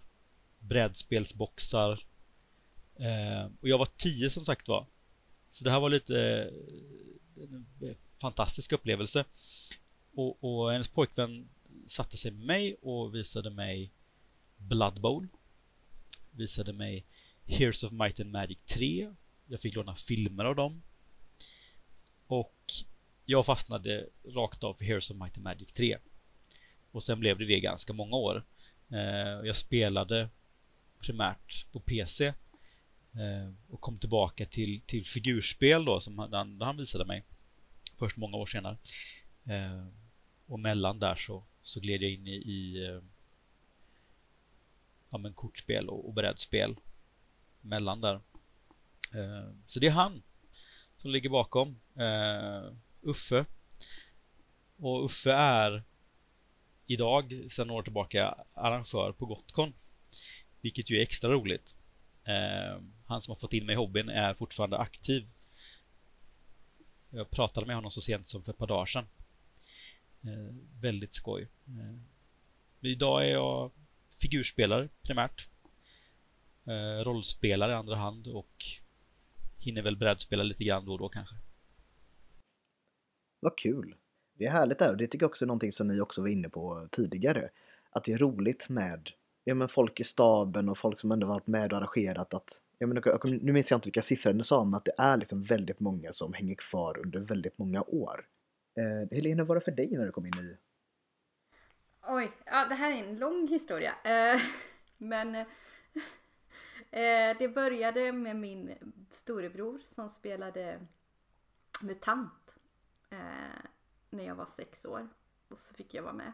brädspelsboxar. 0.58 2.04
Eh, 2.96 3.50
och 3.60 3.68
jag 3.68 3.78
var 3.78 3.88
tio 3.96 4.30
som 4.30 4.44
sagt 4.44 4.68
var. 4.68 4.86
Så 5.50 5.64
det 5.64 5.70
här 5.70 5.80
var 5.80 5.90
lite 5.90 6.50
eh, 7.36 7.42
en 7.42 7.96
fantastisk 8.20 8.72
upplevelse. 8.72 9.24
Och, 10.14 10.44
och 10.44 10.72
hennes 10.72 10.88
pojkvän 10.88 11.48
satte 11.90 12.16
sig 12.16 12.30
med 12.30 12.46
mig 12.46 12.74
och 12.74 13.14
visade 13.14 13.50
mig 13.50 13.92
Blood 14.56 15.00
Bowl. 15.00 15.28
Visade 16.30 16.72
mig 16.72 17.04
Heroes 17.44 17.84
of 17.84 17.92
Might 17.92 18.20
and 18.20 18.30
Magic 18.30 18.58
3. 18.66 19.14
Jag 19.46 19.60
fick 19.60 19.74
låna 19.74 19.96
filmer 19.96 20.44
av 20.44 20.56
dem. 20.56 20.82
Och 22.26 22.56
jag 23.24 23.46
fastnade 23.46 24.08
rakt 24.24 24.64
av 24.64 24.74
för 24.74 24.84
Heroes 24.84 25.10
of 25.10 25.16
Might 25.16 25.36
and 25.36 25.44
Magic 25.44 25.72
3. 25.72 25.98
Och 26.90 27.02
sen 27.02 27.20
blev 27.20 27.38
det 27.38 27.46
det 27.46 27.60
ganska 27.60 27.92
många 27.92 28.16
år. 28.16 28.44
Eh, 28.88 29.46
jag 29.46 29.56
spelade 29.56 30.28
primärt 31.00 31.72
på 31.72 31.80
PC. 31.80 32.26
Eh, 33.12 33.52
och 33.68 33.80
kom 33.80 33.98
tillbaka 33.98 34.46
till, 34.46 34.80
till 34.80 35.06
figurspel 35.06 35.84
då 35.84 36.00
som 36.00 36.18
han, 36.18 36.60
han 36.60 36.76
visade 36.76 37.04
mig. 37.04 37.24
Först 37.98 38.16
många 38.16 38.36
år 38.36 38.46
senare. 38.46 38.76
Eh, 39.44 39.86
och 40.46 40.60
mellan 40.60 40.98
där 40.98 41.14
så, 41.14 41.44
så 41.62 41.80
gled 41.80 42.02
jag 42.02 42.10
in 42.10 42.26
i, 42.26 42.34
i 42.34 42.86
eh, 42.86 43.00
ja, 45.10 45.18
men 45.18 45.34
kortspel 45.34 45.88
och, 45.88 46.06
och 46.06 46.14
brädspel 46.14 46.76
mellan 47.60 48.00
där. 48.00 48.14
Eh, 49.14 49.50
så 49.66 49.80
det 49.80 49.86
är 49.86 49.90
han 49.90 50.22
som 50.96 51.10
ligger 51.10 51.30
bakom. 51.30 51.80
Eh, 51.94 52.72
Uffe. 53.02 53.44
Och 54.76 55.04
Uffe 55.04 55.32
är 55.32 55.82
idag, 56.86 57.46
sedan 57.50 57.66
några 57.66 57.78
år 57.78 57.82
tillbaka, 57.82 58.34
arrangör 58.54 59.12
på 59.12 59.26
Gotcon. 59.26 59.72
Vilket 60.60 60.90
ju 60.90 60.96
är 60.96 61.02
extra 61.02 61.30
roligt. 61.30 61.74
Eh, 62.24 62.82
han 63.06 63.22
som 63.22 63.32
har 63.32 63.40
fått 63.40 63.52
in 63.52 63.66
mig 63.66 63.72
i 63.72 63.76
hobbyn 63.76 64.08
är 64.08 64.34
fortfarande 64.34 64.78
aktiv. 64.78 65.28
Jag 67.10 67.30
pratade 67.30 67.66
med 67.66 67.76
honom 67.76 67.90
så 67.90 68.00
sent 68.00 68.28
som 68.28 68.42
för 68.42 68.52
ett 68.52 68.58
par 68.58 68.66
dagar 68.66 68.86
sedan. 68.86 69.06
Eh, 70.24 70.54
väldigt 70.80 71.12
skoj. 71.12 71.48
Eh, 71.66 71.96
idag 72.80 73.26
är 73.26 73.30
jag 73.30 73.70
figurspelare 74.18 74.88
primärt. 75.02 75.48
Eh, 76.64 77.04
rollspelare 77.04 77.72
i 77.72 77.74
andra 77.74 77.96
hand 77.96 78.26
och 78.26 78.64
hinner 79.58 79.82
väl 79.82 79.96
brädspela 79.96 80.42
lite 80.42 80.64
grann 80.64 80.84
då 80.84 80.92
och 80.92 80.98
då 80.98 81.08
kanske. 81.08 81.34
Vad 83.40 83.58
kul! 83.58 83.94
Det 84.34 84.46
är 84.46 84.50
härligt 84.50 84.78
där 84.78 84.90
och 84.90 84.96
det 84.96 85.06
tycker 85.06 85.24
jag 85.24 85.30
också 85.30 85.44
är 85.44 85.46
någonting 85.46 85.72
som 85.72 85.88
ni 85.88 86.00
också 86.00 86.20
var 86.20 86.28
inne 86.28 86.48
på 86.48 86.88
tidigare. 86.92 87.50
Att 87.90 88.04
det 88.04 88.12
är 88.12 88.18
roligt 88.18 88.68
med 88.68 89.10
ja, 89.44 89.54
men 89.54 89.68
folk 89.68 90.00
i 90.00 90.04
staben 90.04 90.68
och 90.68 90.78
folk 90.78 91.00
som 91.00 91.12
ändå 91.12 91.26
varit 91.26 91.46
med 91.46 91.72
och 91.72 91.78
arrangerat 91.78 92.34
att 92.34 92.60
ja, 92.78 92.86
men, 92.86 93.02
nu 93.24 93.52
minns 93.52 93.70
jag 93.70 93.78
inte 93.78 93.86
vilka 93.86 94.02
siffror 94.02 94.32
ni 94.32 94.44
sa 94.44 94.64
men 94.64 94.74
att 94.74 94.84
det 94.84 94.94
är 94.98 95.16
liksom 95.16 95.42
väldigt 95.42 95.80
många 95.80 96.12
som 96.12 96.32
hänger 96.32 96.54
kvar 96.54 96.98
under 96.98 97.20
väldigt 97.20 97.58
många 97.58 97.82
år. 97.82 98.26
Eh, 98.74 99.08
Helena, 99.10 99.42
vad 99.42 99.48
var 99.48 99.54
det 99.54 99.60
för 99.60 99.72
dig 99.72 99.90
när 99.90 100.06
du 100.06 100.12
kom 100.12 100.26
in 100.26 100.34
i 100.34 100.56
Oj, 102.02 102.32
ja 102.46 102.66
det 102.68 102.74
här 102.74 102.92
är 102.92 102.96
en 102.96 103.18
lång 103.18 103.48
historia. 103.48 103.94
Eh, 104.04 104.40
men 104.98 105.34
eh, 105.34 105.46
eh, 106.90 107.36
det 107.38 107.48
började 107.48 108.12
med 108.12 108.36
min 108.36 108.74
storebror 109.10 109.80
som 109.84 110.08
spelade 110.08 110.80
MUTANT 111.82 112.54
eh, 113.10 113.18
när 114.10 114.24
jag 114.24 114.34
var 114.34 114.46
sex 114.46 114.84
år. 114.84 115.08
Och 115.48 115.60
så 115.60 115.74
fick 115.74 115.94
jag 115.94 116.02
vara 116.02 116.12
med 116.12 116.32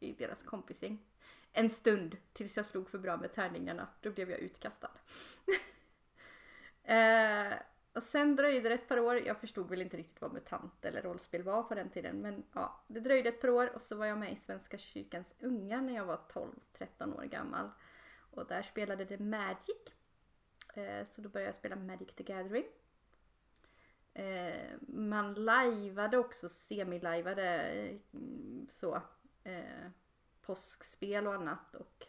i 0.00 0.12
deras 0.12 0.42
kompisgäng. 0.42 0.98
En 1.52 1.70
stund 1.70 2.16
tills 2.32 2.56
jag 2.56 2.66
slog 2.66 2.90
för 2.90 2.98
bra 2.98 3.16
med 3.16 3.32
tärningarna. 3.32 3.88
Då 4.00 4.10
blev 4.10 4.30
jag 4.30 4.40
utkastad. 4.40 4.90
Eh, 6.88 7.52
och 7.96 8.02
sen 8.02 8.36
dröjde 8.36 8.68
det 8.68 8.74
ett 8.74 8.88
par 8.88 8.98
år. 8.98 9.18
Jag 9.18 9.38
förstod 9.40 9.70
väl 9.70 9.82
inte 9.82 9.96
riktigt 9.96 10.20
vad 10.20 10.32
MUTANT 10.32 10.84
eller 10.84 11.02
rollspel 11.02 11.42
var 11.42 11.62
på 11.62 11.74
den 11.74 11.90
tiden. 11.90 12.20
Men 12.20 12.44
ja, 12.52 12.80
det 12.86 13.00
dröjde 13.00 13.28
ett 13.28 13.40
par 13.40 13.50
år 13.50 13.74
och 13.74 13.82
så 13.82 13.96
var 13.96 14.06
jag 14.06 14.18
med 14.18 14.32
i 14.32 14.36
Svenska 14.36 14.78
kyrkans 14.78 15.34
unga 15.40 15.80
när 15.80 15.94
jag 15.94 16.04
var 16.04 16.20
12-13 16.78 17.16
år 17.16 17.22
gammal. 17.22 17.70
Och 18.30 18.46
där 18.46 18.62
spelade 18.62 19.04
det 19.04 19.18
Magic. 19.18 19.92
Eh, 20.74 21.04
så 21.04 21.22
då 21.22 21.28
började 21.28 21.48
jag 21.48 21.54
spela 21.54 21.76
Magic 21.76 22.14
the 22.14 22.24
Gathering. 22.24 22.66
Eh, 24.14 24.70
man 24.88 25.34
lajvade 25.34 26.18
också, 26.18 26.48
semi-lajvade 26.48 27.60
mm, 28.12 28.66
så. 28.68 29.02
Eh, 29.44 29.90
påskspel 30.42 31.26
och 31.26 31.34
annat. 31.34 31.74
Och 31.74 32.06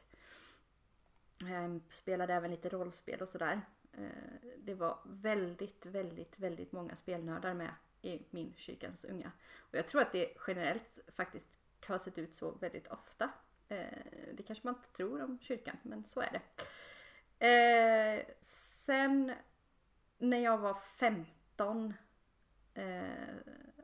spelade 1.90 2.34
även 2.34 2.52
lite 2.52 2.70
rollspel 2.70 3.22
och 3.22 3.30
sådär. 3.30 3.62
Eh, 3.98 4.50
det 4.58 4.74
var 4.74 5.00
väldigt, 5.06 5.86
väldigt, 5.86 6.40
väldigt 6.40 6.72
många 6.72 6.96
spelnördar 6.96 7.54
med 7.54 7.72
i 8.02 8.22
min 8.30 8.54
kyrkans 8.58 9.06
unga. 9.06 9.32
Och 9.58 9.76
jag 9.76 9.88
tror 9.88 10.02
att 10.02 10.12
det 10.12 10.38
generellt 10.48 11.00
faktiskt 11.08 11.60
har 11.88 11.98
sett 11.98 12.18
ut 12.18 12.36
så 12.36 12.52
väldigt 12.52 12.88
ofta. 12.88 13.30
Eh, 13.68 13.88
det 14.34 14.44
kanske 14.44 14.68
man 14.68 14.76
inte 14.76 14.92
tror 14.92 15.24
om 15.24 15.40
kyrkan, 15.42 15.78
men 15.84 16.04
så 16.04 16.22
är 16.22 16.32
det. 16.32 16.42
Eh, 17.48 18.26
sen 18.86 19.34
när 20.18 20.38
jag 20.38 20.58
var 20.58 20.74
15 20.74 21.94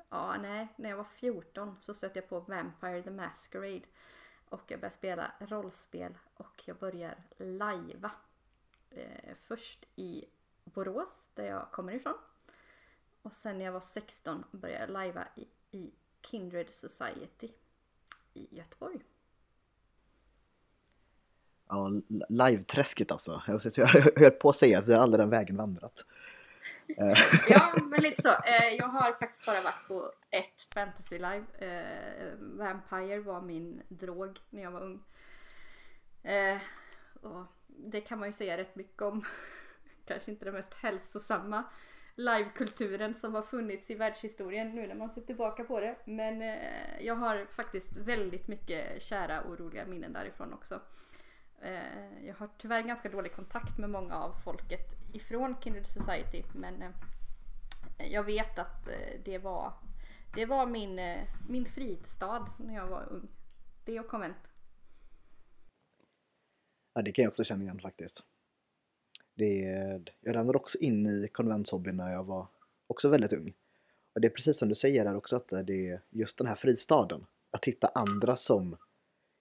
Ja, 0.10 0.38
nej, 0.42 0.68
när 0.76 0.90
jag 0.90 0.98
var 0.98 1.04
14 1.04 1.78
så 1.80 1.94
stötte 1.94 2.20
jag 2.20 2.30
på 2.30 2.40
Vampire 2.40 3.02
the 3.02 3.12
Masquerade. 3.12 3.82
och 4.50 4.62
jag 4.68 4.80
började 4.80 4.96
spela 4.96 5.32
rollspel 5.40 6.18
och 6.34 6.64
jag 6.66 6.78
börjar 6.78 7.24
lajva. 7.38 8.12
Eh, 8.96 9.34
först 9.48 9.86
i 9.96 10.26
Borås 10.64 11.30
där 11.34 11.44
jag 11.44 11.72
kommer 11.72 11.94
ifrån. 11.94 12.18
Och 13.22 13.34
sen 13.34 13.58
när 13.58 13.66
jag 13.66 13.72
var 13.72 13.80
16 13.80 14.44
började 14.52 14.80
jag 14.80 14.90
lajva 14.90 15.28
i, 15.36 15.48
i 15.78 15.92
Kindred 16.22 16.70
Society 16.70 17.50
i 18.34 18.58
Göteborg. 18.58 19.00
Ja, 21.68 21.90
live-träsket 22.30 23.12
alltså. 23.12 23.42
Jag 23.48 23.88
höll 24.16 24.32
på 24.32 24.50
att 24.50 24.58
säga 24.58 24.80
att 24.80 24.88
vi 24.88 24.94
har 24.94 25.00
aldrig 25.00 25.22
den 25.22 25.30
vägen 25.30 25.58
vandrat. 25.58 26.04
Eh. 26.88 27.18
ja, 27.50 27.76
men 27.90 28.02
lite 28.02 28.22
så. 28.22 28.30
Eh, 28.30 28.70
jag 28.78 28.88
har 28.88 29.14
faktiskt 29.14 29.46
bara 29.46 29.62
varit 29.62 29.88
på 29.88 30.12
ett 30.30 30.62
fantasy 30.74 31.16
live. 31.16 31.44
Eh, 31.58 32.34
Vampire 32.40 33.20
var 33.20 33.42
min 33.42 33.82
drog 33.88 34.40
när 34.50 34.64
jag 34.64 34.72
var 34.72 34.82
ung. 34.82 35.04
Och 37.22 37.46
det 37.78 38.02
kan 38.02 38.20
man 38.20 38.28
ju 38.28 38.34
säga 38.34 38.58
rätt 38.58 38.76
mycket 38.76 39.02
om. 39.02 39.26
Kanske 40.06 40.32
inte 40.32 40.46
den 40.46 40.54
mest 40.54 40.74
hälsosamma 40.74 41.64
livekulturen 42.16 43.14
som 43.16 43.36
har 43.36 43.42
funnits 43.42 43.92
i 43.92 43.96
världshistorien 43.96 44.76
nu 44.76 44.88
när 44.88 44.96
man 44.96 45.10
ser 45.10 45.22
tillbaka 45.22 45.64
på 45.64 45.80
det. 45.80 45.96
Men 46.06 46.42
eh, 46.42 47.02
jag 47.02 47.16
har 47.16 47.46
faktiskt 47.46 47.98
väldigt 47.98 48.48
mycket 48.48 49.02
kära 49.02 49.42
och 49.42 49.60
roliga 49.60 49.86
minnen 49.86 50.14
därifrån 50.14 50.54
också. 50.54 50.80
Eh, 51.62 52.26
jag 52.28 52.36
har 52.36 52.50
tyvärr 52.58 52.82
ganska 52.82 53.10
dålig 53.10 53.36
kontakt 53.36 53.78
med 53.78 53.90
många 53.90 54.16
av 54.16 54.34
folket 54.44 54.94
ifrån 55.14 55.56
Kindred 55.62 55.88
Society 55.88 56.44
men 56.54 56.82
eh, 56.82 56.92
jag 58.12 58.24
vet 58.24 58.60
att 58.60 58.88
eh, 58.88 59.22
det 59.26 59.38
var, 59.38 59.74
det 60.34 60.46
var 60.46 60.66
min, 60.66 61.00
eh, 61.00 61.28
min 61.50 61.66
fristad 61.66 62.48
när 62.58 62.76
jag 62.76 62.88
var 62.88 63.08
ung. 63.12 63.28
Det 63.86 64.00
och 64.00 64.08
konvent. 64.08 64.53
Ja, 66.94 67.02
det 67.02 67.12
kan 67.12 67.24
jag 67.24 67.32
också 67.32 67.44
känna 67.44 67.64
igen 67.64 67.80
faktiskt. 67.80 68.24
Det, 69.34 69.60
jag 70.22 70.36
ramlade 70.36 70.58
också 70.58 70.78
in 70.78 71.24
i 71.24 71.28
konventshobbyn 71.28 71.98
när 71.98 72.12
jag 72.12 72.24
var 72.24 72.48
också 72.88 73.10
väldigt 73.10 73.34
ung. 73.34 73.54
Och 74.14 74.22
det 74.22 74.28
är 74.28 74.30
precis 74.30 74.58
som 74.58 74.70
du 74.70 74.76
säger 74.76 75.06
där 75.06 75.16
också 75.16 75.36
att 75.36 75.48
det 75.48 75.90
är 75.90 76.02
just 76.10 76.38
den 76.38 76.48
här 76.48 76.56
fristaden. 76.56 77.26
Att 77.52 77.66
hitta 77.66 77.88
andra 77.88 78.38
som 78.38 78.78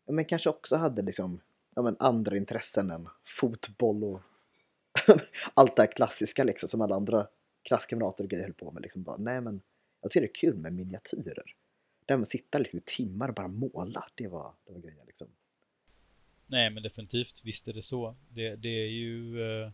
ja, 0.07 0.13
men 0.13 0.25
kanske 0.25 0.51
också 0.51 0.77
hade 0.77 1.03
liksom 1.03 1.41
ja, 1.75 1.83
men 1.83 1.97
andra 1.99 2.37
intressen 2.37 2.91
än 2.91 3.09
fotboll 3.25 4.05
och 4.05 4.21
allt 5.55 5.77
det 5.77 5.83
här 5.83 5.93
klassiska 5.93 6.45
liksom 6.45 6.69
som 6.69 6.81
alla 6.81 6.97
andra 6.97 7.27
klasskamrater 7.63 8.25
och 8.25 8.31
grejer 8.31 8.45
höll 8.45 8.55
på 8.55 8.71
med. 8.71 8.83
Liksom 8.83 9.03
bara, 9.03 9.17
nej 9.17 9.41
men 9.41 9.61
jag 10.01 10.11
tycker 10.11 10.21
det 10.21 10.31
är 10.31 10.35
kul 10.35 10.57
med 10.57 10.73
miniatyrer. 10.73 11.55
Där 12.07 12.17
man 12.17 12.27
sitter 12.27 12.39
att 12.39 12.45
sitta 12.45 12.59
liksom 12.59 12.79
i 12.79 12.83
timmar 12.83 13.29
och 13.29 13.35
bara 13.35 13.49
måla, 13.49 14.09
det 14.15 14.29
var, 14.29 14.53
det 14.65 14.73
var 14.73 14.81
grejen 14.81 15.07
liksom. 15.07 15.29
Nej 16.53 16.71
men 16.71 16.83
definitivt, 16.83 17.43
visst 17.45 17.69
är 17.69 17.73
det 17.73 17.83
så. 17.83 18.17
Det, 18.29 18.57
det 18.57 18.69
är 18.69 18.89
ju 18.89 19.43
eh, 19.43 19.67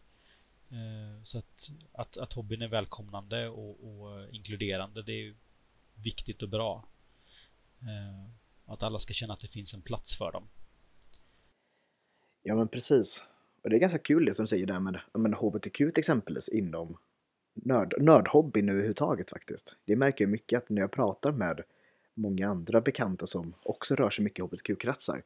eh, 0.71 1.23
så 1.25 1.39
att, 1.39 1.71
att, 1.93 2.17
att 2.17 2.33
hobbyn 2.33 2.63
är 2.63 2.69
välkomnande 2.69 3.49
och, 3.49 3.71
och 3.71 4.35
inkluderande, 4.35 5.03
det 5.03 5.13
är 5.13 5.23
ju 5.23 5.35
viktigt 5.95 6.43
och 6.43 6.49
bra. 6.49 6.89
Eh, 7.81 8.31
att 8.73 8.83
alla 8.83 8.99
ska 8.99 9.15
känna 9.15 9.33
att 9.33 9.41
det 9.41 9.49
finns 9.49 9.75
en 9.75 9.83
plats 9.83 10.19
för 10.19 10.33
dem. 10.33 10.49
Ja 12.43 12.55
men 12.55 12.69
precis. 12.69 13.23
Och 13.63 13.71
det 13.71 13.77
är 13.77 13.81
ganska 13.81 13.99
kul 13.99 14.25
det 14.25 14.35
som 14.35 14.45
du 14.45 14.49
säger 14.49 14.67
där 14.67 14.81
med 14.81 15.01
men, 15.13 15.35
HBTQ 15.35 15.81
exempelvis 15.81 16.49
inom 16.49 16.99
nörd, 17.55 17.95
nördhobbyn 18.01 18.69
överhuvudtaget 18.69 19.31
faktiskt. 19.31 19.77
Det 19.85 19.97
märker 19.97 20.25
jag 20.25 20.31
mycket 20.31 20.59
att 20.59 20.69
när 20.69 20.81
jag 20.81 20.93
pratar 20.93 21.33
med 21.33 21.61
många 22.15 22.49
andra 22.49 22.81
bekanta 22.81 23.27
som 23.27 23.55
också 23.63 23.95
rör 23.95 24.11
sig 24.11 24.25
mycket 24.25 24.39
i 24.39 24.43
HBTQ-kretsar 24.43 25.23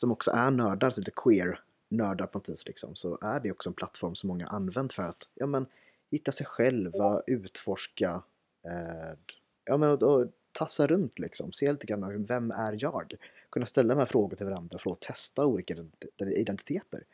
som 0.00 0.12
också 0.12 0.30
är 0.30 0.50
nördar, 0.50 0.94
lite 0.96 1.10
queer 1.10 1.60
nördar 1.88 2.26
på 2.26 2.38
något 2.38 2.48
vis 2.48 2.66
liksom, 2.66 2.96
så 2.96 3.18
är 3.20 3.40
det 3.40 3.52
också 3.52 3.68
en 3.68 3.74
plattform 3.74 4.14
som 4.14 4.28
många 4.28 4.46
använt 4.46 4.92
för 4.92 5.02
att 5.02 5.28
ja, 5.34 5.46
men, 5.46 5.66
hitta 6.10 6.32
sig 6.32 6.46
själva, 6.46 7.22
utforska, 7.26 8.22
eh, 8.62 9.18
ja, 9.64 9.76
men, 9.76 9.90
och, 9.90 10.02
och, 10.02 10.26
tassa 10.52 10.86
runt 10.86 11.18
liksom, 11.18 11.52
se 11.52 11.72
lite 11.72 11.86
grann 11.86 12.26
vem 12.26 12.50
är 12.50 12.76
jag? 12.80 13.14
kunna 13.50 13.66
ställa 13.66 13.94
de 13.94 14.00
här 14.00 14.06
frågorna 14.06 14.36
till 14.36 14.46
varandra 14.46 14.78
för 14.78 14.90
att 14.92 15.00
testa 15.00 15.46
olika 15.46 15.74
identiteter. 16.18 17.04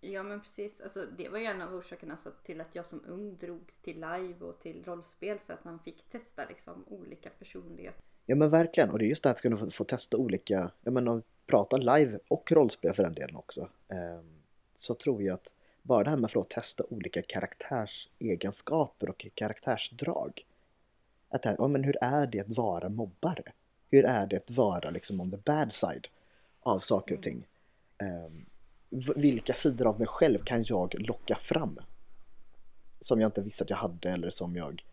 Ja 0.00 0.22
men 0.22 0.40
precis, 0.40 0.80
alltså, 0.80 1.06
det 1.16 1.28
var 1.28 1.38
ju 1.38 1.44
en 1.44 1.62
av 1.62 1.74
orsakerna 1.74 2.12
alltså, 2.12 2.30
till 2.42 2.60
att 2.60 2.74
jag 2.74 2.86
som 2.86 3.04
ung 3.06 3.36
drogs 3.36 3.78
till 3.78 3.94
live 3.94 4.40
och 4.40 4.60
till 4.60 4.84
rollspel 4.84 5.38
för 5.38 5.54
att 5.54 5.64
man 5.64 5.78
fick 5.78 6.10
testa 6.10 6.44
liksom, 6.48 6.84
olika 6.88 7.30
personligheter. 7.30 8.04
Ja 8.26 8.34
men 8.34 8.50
verkligen, 8.50 8.90
och 8.90 8.98
det 8.98 9.04
är 9.04 9.08
just 9.08 9.22
det 9.22 9.30
att 9.30 9.40
kunna 9.40 9.56
få, 9.56 9.70
få 9.70 9.84
testa 9.84 10.16
olika, 10.16 10.70
ja 10.82 10.90
men 10.90 11.22
prata 11.46 11.76
live 11.76 12.18
och 12.28 12.52
rollspel 12.52 12.94
för 12.94 13.02
den 13.02 13.14
delen 13.14 13.36
också. 13.36 13.68
Um, 13.88 14.42
så 14.76 14.94
tror 14.94 15.22
jag 15.22 15.34
att 15.34 15.52
bara 15.82 16.04
det 16.04 16.10
här 16.10 16.16
med 16.16 16.24
att 16.24 16.32
få 16.32 16.44
testa 16.44 16.84
olika 16.88 17.22
karaktärsegenskaper 17.22 19.08
och 19.08 19.26
karaktärsdrag. 19.34 20.46
Att 21.28 21.44
här, 21.44 21.56
ja, 21.58 21.68
men 21.68 21.84
hur 21.84 21.96
är 22.00 22.26
det 22.26 22.40
att 22.40 22.56
vara 22.56 22.88
mobbare? 22.88 23.42
Hur 23.90 24.04
är 24.04 24.26
det 24.26 24.36
att 24.36 24.50
vara 24.50 24.90
liksom 24.90 25.20
on 25.20 25.30
the 25.30 25.36
bad 25.36 25.72
side 25.72 26.08
av 26.60 26.78
saker 26.78 27.16
och 27.16 27.22
ting? 27.22 27.46
Um, 28.02 28.46
vilka 29.16 29.54
sidor 29.54 29.86
av 29.86 29.98
mig 29.98 30.08
själv 30.08 30.44
kan 30.44 30.64
jag 30.66 30.94
locka 30.98 31.38
fram? 31.42 31.78
Som 33.00 33.20
jag 33.20 33.28
inte 33.28 33.42
visste 33.42 33.64
att 33.64 33.70
jag 33.70 33.76
hade 33.76 34.10
eller 34.10 34.30
som 34.30 34.56
jag 34.56 34.84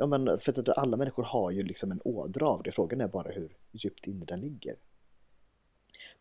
Ja 0.00 0.06
men 0.06 0.40
för 0.40 0.60
att 0.60 0.78
alla 0.78 0.96
människor 0.96 1.22
har 1.22 1.50
ju 1.50 1.62
liksom 1.62 1.92
en 1.92 2.00
ådra 2.04 2.48
av 2.48 2.62
det, 2.62 2.72
frågan 2.72 3.00
är 3.00 3.08
bara 3.08 3.30
hur 3.30 3.56
djupt 3.72 4.06
inne 4.06 4.24
den 4.24 4.40
ligger. 4.40 4.76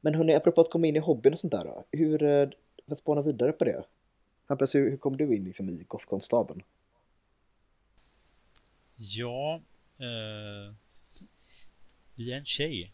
Men 0.02 0.16
hörni, 0.16 0.36
apropå 0.36 0.62
att 0.62 0.70
komma 0.70 0.88
in 0.88 0.96
i 0.96 1.00
hobbyn 1.00 1.34
och 1.34 1.40
sånt 1.40 1.52
där 1.52 1.64
då, 1.64 1.86
hur, 1.92 2.24
eh, 2.24 2.50
för 2.86 2.94
att 2.94 3.00
spåna 3.00 3.22
vidare 3.22 3.52
på 3.52 3.64
det. 3.64 3.84
Hampus, 4.46 4.76
hur, 4.76 4.90
hur 4.90 4.98
kom 4.98 5.18
du 5.18 5.36
in 5.36 5.44
liksom 5.44 5.70
i 5.70 5.84
Gothkonstaben? 5.88 6.62
Ja, 8.96 9.62
eh, 9.98 10.74
via 12.16 12.38
en 12.38 12.46
tjej. 12.46 12.94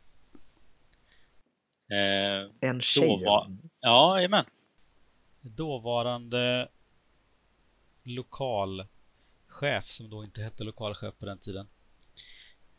Eh, 1.88 2.70
en 2.70 2.82
tjej? 2.82 3.08
Dåvar 3.08 3.58
ja, 3.80 4.18
jajamän. 4.18 4.46
Dåvarande 5.42 6.70
chef 9.56 9.86
som 9.86 10.10
då 10.10 10.24
inte 10.24 10.44
hette 10.44 10.64
lokalchef 10.64 11.16
på 11.20 11.26
den 11.26 11.38
tiden. 11.38 11.68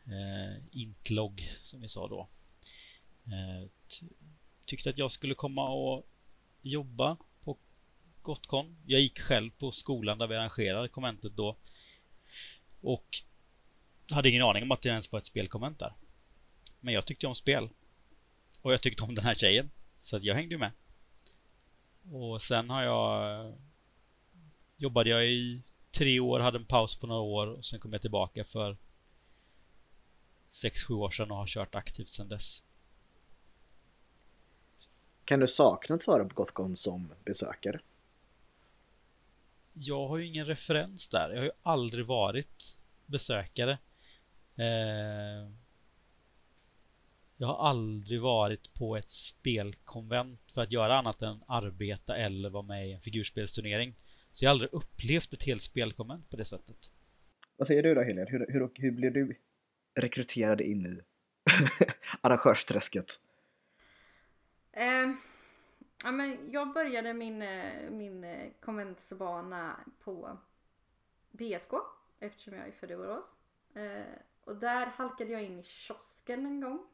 Eh, 0.04 0.62
Intlog, 0.70 1.50
som 1.64 1.80
vi 1.80 1.88
sa 1.88 2.08
då. 2.08 2.28
Eh, 3.24 3.68
tyckte 4.64 4.90
att 4.90 4.98
jag 4.98 5.12
skulle 5.12 5.34
komma 5.34 5.68
och 5.68 6.06
jobba 6.62 7.16
på 7.44 7.58
Gotcon. 8.22 8.76
Jag 8.86 9.00
gick 9.00 9.18
själv 9.18 9.50
på 9.50 9.72
skolan 9.72 10.18
där 10.18 10.26
vi 10.26 10.36
arrangerade 10.36 10.88
konventet 10.88 11.36
då. 11.36 11.56
Och 12.80 13.06
hade 14.10 14.28
ingen 14.28 14.42
aning 14.42 14.62
om 14.62 14.72
att 14.72 14.82
det 14.82 14.88
ens 14.88 15.12
var 15.12 15.18
ett 15.18 15.26
spelkonvent 15.26 15.78
där. 15.78 15.92
Men 16.80 16.94
jag 16.94 17.06
tyckte 17.06 17.26
om 17.26 17.34
spel. 17.34 17.68
Och 18.62 18.72
jag 18.72 18.82
tyckte 18.82 19.02
om 19.02 19.14
den 19.14 19.24
här 19.24 19.34
tjejen. 19.34 19.70
Så 20.00 20.18
jag 20.22 20.34
hängde 20.34 20.58
med. 20.58 20.72
Och 22.12 22.42
sen 22.42 22.70
har 22.70 22.82
jag 22.82 23.54
jobbade 24.76 25.10
jag 25.10 25.26
i 25.26 25.62
tre 25.96 26.20
år, 26.20 26.40
hade 26.40 26.58
en 26.58 26.64
paus 26.64 26.96
på 26.96 27.06
några 27.06 27.20
år 27.20 27.46
och 27.46 27.64
sen 27.64 27.80
kom 27.80 27.92
jag 27.92 28.00
tillbaka 28.00 28.44
för 28.44 28.76
sex, 30.50 30.82
sju 30.82 30.94
år 30.94 31.10
sedan 31.10 31.30
och 31.30 31.36
har 31.36 31.46
kört 31.46 31.74
aktivt 31.74 32.08
sedan 32.08 32.28
dess. 32.28 32.62
Kan 35.24 35.40
du 35.40 35.46
sakna 35.46 35.94
att 35.94 36.06
vara 36.06 36.24
på 36.24 36.34
Gotcon 36.34 36.76
som 36.76 37.12
besökare? 37.24 37.80
Jag 39.72 40.08
har 40.08 40.16
ju 40.16 40.26
ingen 40.26 40.46
referens 40.46 41.08
där. 41.08 41.30
Jag 41.30 41.36
har 41.36 41.44
ju 41.44 41.50
aldrig 41.62 42.06
varit 42.06 42.76
besökare. 43.06 43.78
Eh, 44.56 45.50
jag 47.36 47.46
har 47.46 47.68
aldrig 47.68 48.20
varit 48.20 48.74
på 48.74 48.96
ett 48.96 49.10
spelkonvent 49.10 50.40
för 50.52 50.62
att 50.62 50.72
göra 50.72 50.98
annat 50.98 51.22
än 51.22 51.44
arbeta 51.46 52.16
eller 52.16 52.50
vara 52.50 52.62
med 52.62 52.88
i 52.88 52.92
en 52.92 53.00
figurspelsturnering. 53.00 53.94
Så 54.36 54.44
jag 54.44 54.50
har 54.50 54.52
aldrig 54.52 54.72
upplevt 54.72 55.32
ett 55.32 55.42
helt 55.42 55.62
spelkonvent 55.62 56.30
på 56.30 56.36
det 56.36 56.44
sättet. 56.44 56.90
Vad 57.56 57.66
säger 57.68 57.82
du 57.82 57.94
då 57.94 58.02
Helene? 58.02 58.30
Hur, 58.30 58.46
hur, 58.48 58.70
hur 58.74 58.90
blev 58.90 59.12
du 59.12 59.38
rekryterad 59.94 60.60
in 60.60 60.86
i 60.86 61.00
arrangörsträsket? 62.20 63.20
Eh, 64.72 65.12
ja, 66.02 66.12
men 66.12 66.50
jag 66.50 66.72
började 66.72 67.14
min, 67.14 67.42
eh, 67.42 67.90
min 67.90 68.24
eh, 68.24 68.50
konventsbana 68.60 69.80
på 70.00 70.38
BSK 71.30 71.72
eftersom 72.20 72.54
jag 72.54 72.68
är 72.68 72.72
född 72.72 72.90
i 72.90 72.96
Borås. 72.96 73.38
Eh, 73.74 74.14
och 74.44 74.56
där 74.56 74.86
halkade 74.86 75.32
jag 75.32 75.44
in 75.44 75.58
i 75.58 75.62
kiosken 75.62 76.46
en 76.46 76.60
gång 76.60 76.86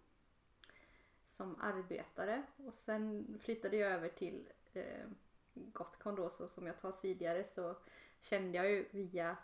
som 1.26 1.60
arbetare 1.60 2.42
och 2.56 2.74
sen 2.74 3.38
flyttade 3.42 3.76
jag 3.76 3.92
över 3.92 4.08
till 4.08 4.48
eh, 4.72 5.06
Gothcon 5.54 6.14
då 6.14 6.30
så 6.30 6.48
som 6.48 6.66
jag 6.66 6.78
tar 6.78 6.92
tidigare 6.92 7.44
så 7.44 7.76
kände 8.20 8.58
jag 8.58 8.70
ju 8.70 8.88
via 8.90 9.36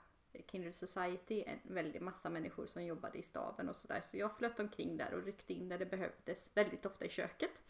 Kindred 0.46 0.74
Society 0.74 1.44
en 1.46 1.74
väldig 1.74 2.02
massa 2.02 2.30
människor 2.30 2.66
som 2.66 2.84
jobbade 2.84 3.18
i 3.18 3.22
staven 3.22 3.68
och 3.68 3.76
sådär 3.76 4.00
så 4.00 4.16
jag 4.16 4.36
flöt 4.36 4.60
omkring 4.60 4.96
där 4.96 5.14
och 5.14 5.24
ryckte 5.24 5.52
in 5.52 5.68
där 5.68 5.78
det 5.78 5.86
behövdes 5.86 6.50
väldigt 6.54 6.86
ofta 6.86 7.04
i 7.04 7.08
köket. 7.08 7.62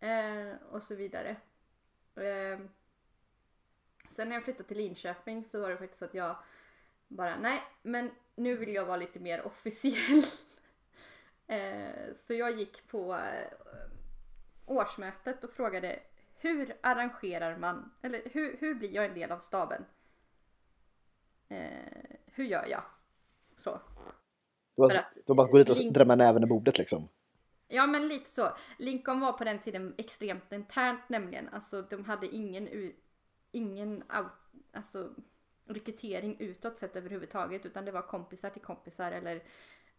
Eh, 0.00 0.54
och 0.70 0.82
så 0.82 0.94
vidare. 0.94 1.36
Eh, 2.14 2.60
sen 4.08 4.28
när 4.28 4.36
jag 4.36 4.44
flyttade 4.44 4.68
till 4.68 4.76
Linköping 4.76 5.44
så 5.44 5.60
var 5.60 5.70
det 5.70 5.76
faktiskt 5.76 5.98
så 5.98 6.04
att 6.04 6.14
jag 6.14 6.36
bara 7.08 7.36
nej, 7.36 7.62
men 7.82 8.10
nu 8.34 8.56
vill 8.56 8.74
jag 8.74 8.86
vara 8.86 8.96
lite 8.96 9.20
mer 9.20 9.42
officiell. 9.42 10.24
eh, 11.46 12.14
så 12.14 12.34
jag 12.34 12.58
gick 12.58 12.88
på 12.88 13.14
eh, 13.14 13.52
årsmötet 14.66 15.44
och 15.44 15.50
frågade 15.50 16.00
hur 16.38 16.76
arrangerar 16.80 17.56
man, 17.56 17.92
eller 18.02 18.22
hur, 18.24 18.56
hur 18.60 18.74
blir 18.74 18.94
jag 18.94 19.04
en 19.04 19.14
del 19.14 19.32
av 19.32 19.38
staben? 19.38 19.84
Eh, 21.48 22.16
hur 22.26 22.44
gör 22.44 22.66
jag? 22.66 22.82
Så. 23.56 23.80
Var, 24.74 24.88
För 24.90 24.96
att 24.96 25.18
var 25.26 25.34
bara 25.34 25.44
att 25.44 25.50
gå 25.50 25.58
dit 25.58 25.68
och 25.68 25.76
Link- 25.76 25.92
drämma 25.94 26.14
näven 26.14 26.42
i 26.44 26.46
bordet 26.46 26.78
liksom. 26.78 27.08
Ja 27.68 27.86
men 27.86 28.08
lite 28.08 28.30
så. 28.30 28.48
Lincoln 28.78 29.20
var 29.20 29.32
på 29.32 29.44
den 29.44 29.58
tiden 29.58 29.94
extremt 29.98 30.52
internt 30.52 31.08
nämligen. 31.08 31.48
Alltså 31.48 31.82
de 31.82 32.04
hade 32.04 32.26
ingen, 32.26 32.92
ingen 33.52 34.02
out, 34.02 34.32
alltså, 34.72 35.14
rekrytering 35.64 36.36
utåt 36.40 36.78
sett 36.78 36.96
överhuvudtaget. 36.96 37.66
Utan 37.66 37.84
det 37.84 37.92
var 37.92 38.02
kompisar 38.02 38.50
till 38.50 38.62
kompisar 38.62 39.12
eller 39.12 39.42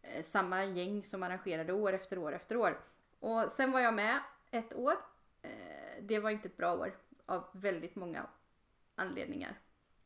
eh, 0.02 0.24
samma 0.24 0.66
gäng 0.66 1.04
som 1.04 1.24
arrangerade 1.24 1.74
år 1.74 1.94
efter 1.94 2.18
år 2.18 2.34
efter 2.34 2.58
år. 2.58 2.80
Och 3.20 3.52
sen 3.52 3.72
var 3.72 3.80
jag 3.80 3.94
med 3.94 4.20
ett 4.52 4.74
år. 4.74 4.94
Det 6.02 6.20
var 6.20 6.30
inte 6.30 6.48
ett 6.48 6.58
bra 6.58 6.74
år 6.74 6.98
av 7.26 7.46
väldigt 7.54 7.96
många 7.96 8.28
anledningar. 8.96 9.60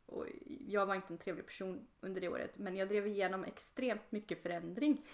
Och 0.05 0.27
jag 0.67 0.85
var 0.85 0.95
inte 0.95 1.13
en 1.13 1.17
trevlig 1.17 1.45
person 1.45 1.87
under 1.99 2.21
det 2.21 2.27
året. 2.27 2.57
Men 2.57 2.75
jag 2.75 2.89
drev 2.89 3.07
igenom 3.07 3.43
extremt 3.43 4.11
mycket 4.11 4.41
förändring. 4.43 5.05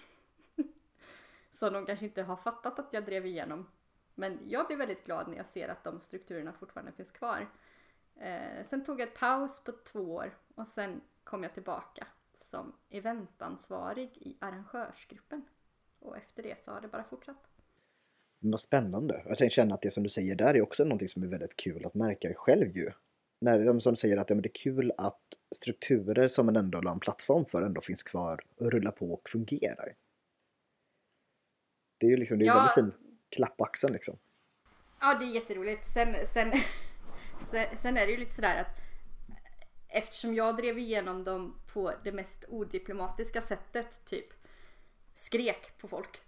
Som 1.50 1.72
de 1.72 1.86
kanske 1.86 2.06
inte 2.06 2.22
har 2.22 2.36
fattat 2.36 2.78
att 2.78 2.92
jag 2.92 3.04
drev 3.04 3.26
igenom. 3.26 3.66
Men 4.14 4.38
jag 4.44 4.66
blir 4.66 4.76
väldigt 4.76 5.04
glad 5.04 5.28
när 5.28 5.36
jag 5.36 5.46
ser 5.46 5.68
att 5.68 5.84
de 5.84 6.00
strukturerna 6.00 6.52
fortfarande 6.52 6.92
finns 6.92 7.10
kvar. 7.10 7.50
Eh, 8.16 8.64
sen 8.64 8.84
tog 8.84 9.00
jag 9.00 9.08
ett 9.08 9.18
paus 9.18 9.64
på 9.64 9.72
två 9.72 10.14
år 10.14 10.38
och 10.54 10.66
sen 10.66 11.00
kom 11.24 11.42
jag 11.42 11.54
tillbaka 11.54 12.06
som 12.38 12.72
eventansvarig 12.90 14.10
i 14.16 14.36
arrangörsgruppen. 14.40 15.44
Och 15.98 16.16
efter 16.16 16.42
det 16.42 16.64
så 16.64 16.72
har 16.72 16.80
det 16.80 16.88
bara 16.88 17.04
fortsatt. 17.04 17.49
Men 18.40 18.50
vad 18.50 18.60
spännande. 18.60 19.22
Jag 19.28 19.38
känna 19.52 19.74
att 19.74 19.82
det 19.82 19.90
som 19.90 20.02
du 20.02 20.08
säger 20.08 20.34
där 20.34 20.54
är 20.54 20.62
också 20.62 20.84
någonting 20.84 21.08
som 21.08 21.22
är 21.22 21.26
väldigt 21.26 21.56
kul 21.56 21.86
att 21.86 21.94
märka 21.94 22.28
själv 22.34 22.76
ju. 22.76 22.92
När, 23.40 23.78
som 23.80 23.92
du 23.92 23.96
säger 23.96 24.16
att 24.16 24.30
ja, 24.30 24.34
men 24.34 24.42
det 24.42 24.48
är 24.48 24.54
kul 24.62 24.92
att 24.96 25.20
strukturer 25.56 26.28
som 26.28 26.46
man 26.46 26.56
ändå 26.56 26.80
la 26.80 26.92
en 26.92 27.00
plattform 27.00 27.44
för 27.44 27.62
ändå 27.62 27.80
finns 27.80 28.02
kvar 28.02 28.40
och 28.56 28.72
rullar 28.72 28.90
på 28.90 29.12
och 29.12 29.30
fungerar. 29.30 29.94
Det 31.98 32.06
är 32.06 32.10
ju 32.10 32.16
liksom, 32.16 32.38
det 32.38 32.44
är 32.44 32.46
Ja. 32.46 32.54
väldigt 32.54 32.74
fin 32.74 33.08
klapp 33.28 33.56
på 33.56 33.64
axeln 33.64 33.92
liksom. 33.92 34.18
Ja, 35.00 35.18
det 35.18 35.24
är 35.24 35.34
jätteroligt. 35.34 35.86
Sen, 35.86 36.14
sen, 36.26 36.52
sen, 37.50 37.76
sen 37.76 37.96
är 37.96 38.06
det 38.06 38.12
ju 38.12 38.18
lite 38.18 38.34
sådär 38.34 38.60
att 38.60 38.76
eftersom 39.88 40.34
jag 40.34 40.56
drev 40.56 40.78
igenom 40.78 41.24
dem 41.24 41.60
på 41.72 41.92
det 42.04 42.12
mest 42.12 42.44
odiplomatiska 42.48 43.40
sättet, 43.40 44.04
typ 44.04 44.26
skrek 45.14 45.78
på 45.78 45.88
folk. 45.88 46.20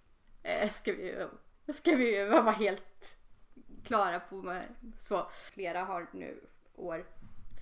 Eh, 0.42 0.70
vi, 0.92 1.26
ska 1.68 1.96
vi 1.96 2.24
vara 2.24 2.50
helt 2.50 3.16
klara 3.84 4.20
på 4.20 4.42
med 4.42 4.74
så. 4.96 5.26
Flera 5.52 5.84
har 5.84 6.10
nu 6.12 6.46
år 6.74 7.06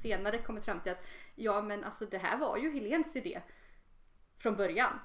senare 0.02 0.38
kommit 0.38 0.64
fram 0.64 0.80
till 0.80 0.92
att 0.92 1.06
ja 1.34 1.62
men 1.62 1.84
alltså 1.84 2.06
det 2.06 2.18
här 2.18 2.38
var 2.38 2.56
ju 2.56 2.72
Helens 2.72 3.16
idé 3.16 3.42
från 4.36 4.56
början. 4.56 5.00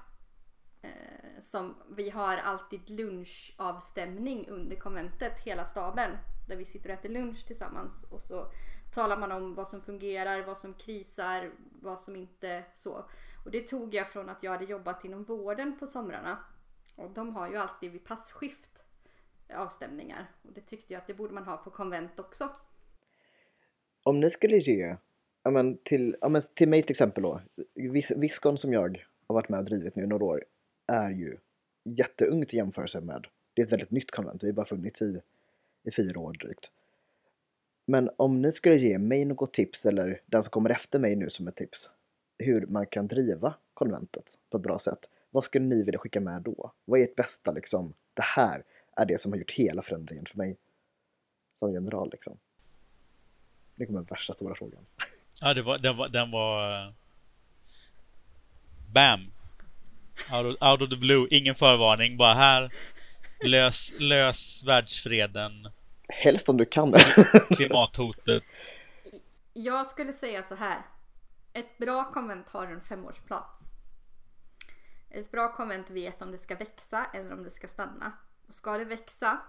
Eh, 0.82 1.40
som 1.40 1.74
vi 1.88 2.10
har 2.10 2.36
alltid 2.36 2.90
lunchavstämning 2.90 4.48
under 4.48 4.76
konventet, 4.76 5.40
hela 5.40 5.64
staben. 5.64 6.10
Där 6.48 6.56
vi 6.56 6.64
sitter 6.64 6.90
och 6.90 6.98
äter 6.98 7.08
lunch 7.08 7.46
tillsammans 7.46 8.04
och 8.10 8.22
så 8.22 8.52
talar 8.94 9.16
man 9.16 9.32
om 9.32 9.54
vad 9.54 9.68
som 9.68 9.82
fungerar, 9.82 10.46
vad 10.46 10.58
som 10.58 10.74
krisar, 10.74 11.52
vad 11.82 12.00
som 12.00 12.16
inte 12.16 12.64
så. 12.74 13.10
Och 13.44 13.50
det 13.50 13.68
tog 13.68 13.94
jag 13.94 14.08
från 14.08 14.28
att 14.28 14.42
jag 14.42 14.52
hade 14.52 14.64
jobbat 14.64 15.04
inom 15.04 15.24
vården 15.24 15.78
på 15.78 15.86
somrarna. 15.86 16.38
Och 16.96 17.10
de 17.10 17.36
har 17.36 17.48
ju 17.48 17.56
alltid 17.56 17.92
vid 17.92 18.04
passskift 18.04 18.85
avstämningar. 19.54 20.30
Och 20.42 20.52
det 20.52 20.60
tyckte 20.60 20.92
jag 20.92 21.00
att 21.00 21.06
det 21.06 21.14
borde 21.14 21.34
man 21.34 21.44
ha 21.44 21.56
på 21.56 21.70
konvent 21.70 22.20
också. 22.20 22.50
Om 24.02 24.20
ni 24.20 24.30
skulle 24.30 24.56
ge, 24.56 24.96
ja 25.42 25.50
men 25.50 25.78
till, 25.78 26.16
ja 26.20 26.28
men 26.28 26.42
till 26.54 26.68
mig 26.68 26.82
till 26.82 26.90
exempel 26.90 27.22
då, 27.22 27.40
Vis- 27.74 28.16
Viskon 28.16 28.58
som 28.58 28.72
jag 28.72 29.02
har 29.26 29.34
varit 29.34 29.48
med 29.48 29.58
och 29.58 29.64
drivit 29.64 29.96
nu 29.96 30.02
i 30.02 30.06
några 30.06 30.24
år 30.24 30.44
är 30.86 31.10
ju 31.10 31.38
jätteungt 31.84 32.54
i 32.54 32.56
jämförelse 32.56 33.00
med, 33.00 33.26
det 33.54 33.62
är 33.62 33.66
ett 33.66 33.72
väldigt 33.72 33.90
nytt 33.90 34.10
konvent, 34.10 34.42
vi 34.42 34.46
har 34.48 34.54
bara 34.54 34.66
funnits 34.66 35.02
i, 35.02 35.20
i 35.82 35.90
fyra 35.90 36.20
år 36.20 36.32
drygt. 36.32 36.70
Men 37.84 38.10
om 38.16 38.42
ni 38.42 38.52
skulle 38.52 38.76
ge 38.76 38.98
mig 38.98 39.24
något 39.24 39.52
tips 39.52 39.86
eller 39.86 40.20
den 40.26 40.42
som 40.42 40.50
kommer 40.50 40.70
efter 40.70 40.98
mig 40.98 41.16
nu 41.16 41.30
som 41.30 41.48
ett 41.48 41.56
tips 41.56 41.90
hur 42.38 42.66
man 42.66 42.86
kan 42.86 43.08
driva 43.08 43.54
konventet 43.74 44.38
på 44.50 44.56
ett 44.56 44.62
bra 44.62 44.78
sätt. 44.78 45.10
Vad 45.30 45.44
skulle 45.44 45.64
ni 45.64 45.82
vilja 45.82 45.98
skicka 45.98 46.20
med 46.20 46.42
då? 46.42 46.72
Vad 46.84 47.00
är 47.00 47.04
ert 47.04 47.14
bästa 47.14 47.52
liksom? 47.52 47.94
Det 48.14 48.22
här 48.22 48.64
är 48.96 49.04
det 49.06 49.20
som 49.20 49.32
har 49.32 49.38
gjort 49.38 49.50
hela 49.50 49.82
förändringen 49.82 50.26
för 50.26 50.36
mig 50.36 50.56
som 51.54 51.72
general 51.72 52.10
liksom. 52.12 52.38
Det 53.74 53.86
kommer 53.86 54.00
värsta 54.02 54.34
stora 54.34 54.54
frågan. 54.54 54.86
Ja, 55.40 55.54
det 55.54 55.62
var, 55.62 55.78
den 55.78 55.96
var... 55.96 56.08
Den 56.08 56.30
var... 56.30 56.86
eh, 56.86 56.92
Bam! 58.92 59.20
Out 60.32 60.56
of, 60.56 60.62
out 60.62 60.82
of 60.82 60.90
the 60.90 60.96
blue, 60.96 61.28
ingen 61.30 61.54
förvarning, 61.54 62.16
bara 62.16 62.34
här. 62.34 62.74
Lös, 63.44 63.92
lös 63.98 64.64
världsfreden, 64.66 65.68
Helst 66.08 66.48
om 66.48 66.56
du 66.56 66.64
kan. 66.64 66.92
klimathotet. 67.50 68.42
Jag 69.52 69.86
skulle 69.86 70.12
säga 70.12 70.42
så 70.42 70.54
här. 70.54 70.82
Ett 71.52 71.78
bra 71.78 72.12
konvent 72.12 72.48
har 72.48 72.66
en 72.66 72.80
femårsplan. 72.80 73.44
Ett 75.10 75.30
bra 75.30 75.52
konvent 75.52 75.90
vet 75.90 76.22
om 76.22 76.32
det 76.32 76.38
ska 76.38 76.56
växa 76.56 77.06
eller 77.14 77.32
om 77.32 77.44
det 77.44 77.50
ska 77.50 77.68
stanna. 77.68 78.12
Och 78.46 78.54
ska 78.54 78.78
det 78.78 78.84
växa 78.84 79.40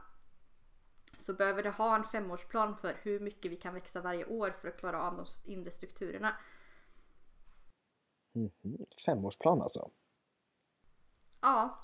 så 1.14 1.34
behöver 1.34 1.64
det 1.64 1.70
ha 1.70 1.96
en 1.96 2.04
femårsplan 2.04 2.78
för 2.78 2.98
hur 3.02 3.20
mycket 3.20 3.52
vi 3.52 3.56
kan 3.56 3.74
växa 3.74 4.02
varje 4.02 4.26
år 4.26 4.52
för 4.52 4.68
att 4.68 4.78
klara 4.78 5.02
av 5.02 5.18
de 5.18 5.52
inre 5.52 5.72
strukturerna. 5.72 6.36
Mhm, 8.34 8.86
Femårsplan 9.06 9.62
alltså. 9.62 9.92
Ja, 11.42 11.82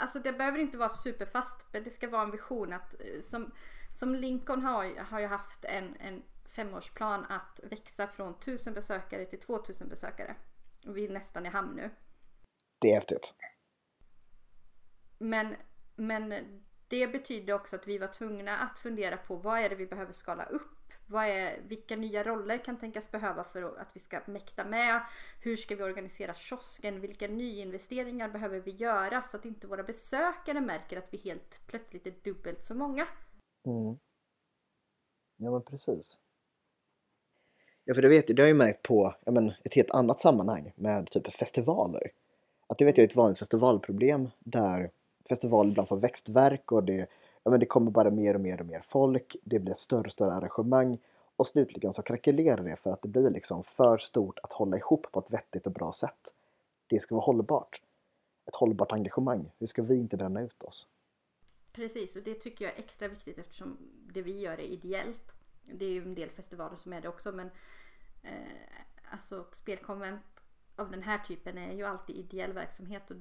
alltså 0.00 0.18
det 0.18 0.32
behöver 0.32 0.58
inte 0.58 0.78
vara 0.78 0.88
superfast 0.88 1.66
men 1.72 1.84
det 1.84 1.90
ska 1.90 2.10
vara 2.10 2.22
en 2.22 2.30
vision 2.30 2.72
att 2.72 2.94
eh, 3.00 3.20
som, 3.20 3.52
som 3.98 4.14
Lincoln 4.14 4.62
har, 4.62 5.04
har 5.04 5.20
ju 5.20 5.26
haft 5.26 5.64
en, 5.64 5.96
en 5.96 6.22
femårsplan 6.44 7.24
att 7.24 7.60
växa 7.62 8.06
från 8.06 8.34
1000 8.34 8.74
besökare 8.74 9.24
till 9.24 9.40
2000 9.40 9.88
besökare. 9.88 10.36
Och 10.86 10.96
vi 10.96 11.04
är 11.04 11.12
nästan 11.12 11.46
i 11.46 11.48
hamn 11.48 11.76
nu. 11.76 11.90
Det 12.78 12.90
är 12.90 12.94
häftigt. 12.94 13.34
Men, 15.18 15.56
men 15.96 16.34
det 16.88 17.06
betyder 17.06 17.52
också 17.52 17.76
att 17.76 17.88
vi 17.88 17.98
var 17.98 18.06
tvungna 18.06 18.58
att 18.58 18.78
fundera 18.78 19.16
på 19.16 19.36
vad 19.36 19.58
är 19.58 19.68
det 19.68 19.74
vi 19.74 19.86
behöver 19.86 20.12
skala 20.12 20.44
upp? 20.44 20.92
Vad 21.06 21.24
är, 21.24 21.60
vilka 21.68 21.96
nya 21.96 22.22
roller 22.22 22.58
kan 22.58 22.78
tänkas 22.78 23.10
behöva 23.10 23.44
för 23.44 23.62
att 23.62 23.88
vi 23.92 24.00
ska 24.00 24.20
mäkta 24.26 24.64
med? 24.64 25.00
Hur 25.40 25.56
ska 25.56 25.76
vi 25.76 25.82
organisera 25.82 26.34
kiosken? 26.34 27.00
Vilka 27.00 27.28
nyinvesteringar 27.28 28.28
behöver 28.28 28.60
vi 28.60 28.70
göra 28.70 29.22
så 29.22 29.36
att 29.36 29.44
inte 29.44 29.66
våra 29.66 29.82
besökare 29.82 30.60
märker 30.60 30.98
att 30.98 31.08
vi 31.10 31.18
helt 31.18 31.60
plötsligt 31.66 32.06
är 32.06 32.14
dubbelt 32.22 32.62
så 32.62 32.74
många? 32.74 33.06
Mm. 33.66 33.98
Ja 35.36 35.50
men 35.50 35.62
precis. 35.62 36.18
Ja 37.84 37.94
för 37.94 38.02
det 38.02 38.08
vet 38.08 38.28
jag, 38.28 38.36
det 38.36 38.42
har 38.42 38.46
jag 38.46 38.54
ju 38.54 38.58
märkt 38.58 38.82
på 38.82 39.14
ja, 39.24 39.32
men, 39.32 39.52
ett 39.64 39.74
helt 39.74 39.90
annat 39.90 40.20
sammanhang 40.20 40.72
med 40.76 41.10
typ 41.10 41.34
festivaler. 41.34 42.10
Att 42.66 42.78
det 42.78 42.84
vet 42.84 42.96
jag 42.96 43.04
är 43.04 43.08
ett 43.08 43.16
vanligt 43.16 43.38
festivalproblem 43.38 44.30
där 44.38 44.90
festivaler 45.28 45.70
ibland 45.70 45.88
får 45.88 45.96
växtverk 45.96 46.72
och 46.72 46.84
det, 46.84 47.06
ja, 47.42 47.50
men 47.50 47.60
det 47.60 47.66
kommer 47.66 47.90
bara 47.90 48.10
mer 48.10 48.34
och 48.34 48.40
mer 48.40 48.60
och 48.60 48.66
mer 48.66 48.84
folk. 48.88 49.36
Det 49.44 49.58
blir 49.58 49.74
större 49.74 50.06
och 50.06 50.12
större 50.12 50.32
arrangemang 50.32 50.98
och 51.36 51.46
slutligen 51.46 51.92
så 51.92 52.02
krackelerar 52.02 52.62
det 52.62 52.76
för 52.76 52.92
att 52.92 53.02
det 53.02 53.08
blir 53.08 53.30
liksom 53.30 53.64
för 53.64 53.98
stort 53.98 54.38
att 54.42 54.52
hålla 54.52 54.76
ihop 54.76 55.06
på 55.12 55.20
ett 55.20 55.30
vettigt 55.30 55.66
och 55.66 55.72
bra 55.72 55.92
sätt. 55.92 56.34
Det 56.86 57.00
ska 57.00 57.14
vara 57.14 57.24
hållbart. 57.24 57.82
Ett 58.46 58.54
hållbart 58.54 58.92
engagemang. 58.92 59.50
Hur 59.58 59.66
ska 59.66 59.82
vi 59.82 59.94
inte 59.94 60.16
bränna 60.16 60.40
ut 60.40 60.62
oss? 60.62 60.88
Precis, 61.72 62.16
och 62.16 62.22
det 62.22 62.34
tycker 62.34 62.64
jag 62.64 62.74
är 62.74 62.78
extra 62.78 63.08
viktigt 63.08 63.38
eftersom 63.38 63.78
det 64.14 64.22
vi 64.22 64.40
gör 64.40 64.52
är 64.52 64.60
ideellt. 64.60 65.34
Det 65.62 65.84
är 65.84 65.90
ju 65.90 66.02
en 66.02 66.14
del 66.14 66.30
festivaler 66.30 66.76
som 66.76 66.92
är 66.92 67.00
det 67.00 67.08
också 67.08 67.32
men 67.32 67.50
eh, 68.22 69.10
alltså 69.10 69.46
spelkonvent 69.54 70.22
av 70.76 70.90
den 70.90 71.02
här 71.02 71.18
typen 71.18 71.58
är 71.58 71.72
ju 71.72 71.84
alltid 71.84 72.16
ideell 72.16 72.52
verksamhet 72.52 73.10
och 73.10 73.16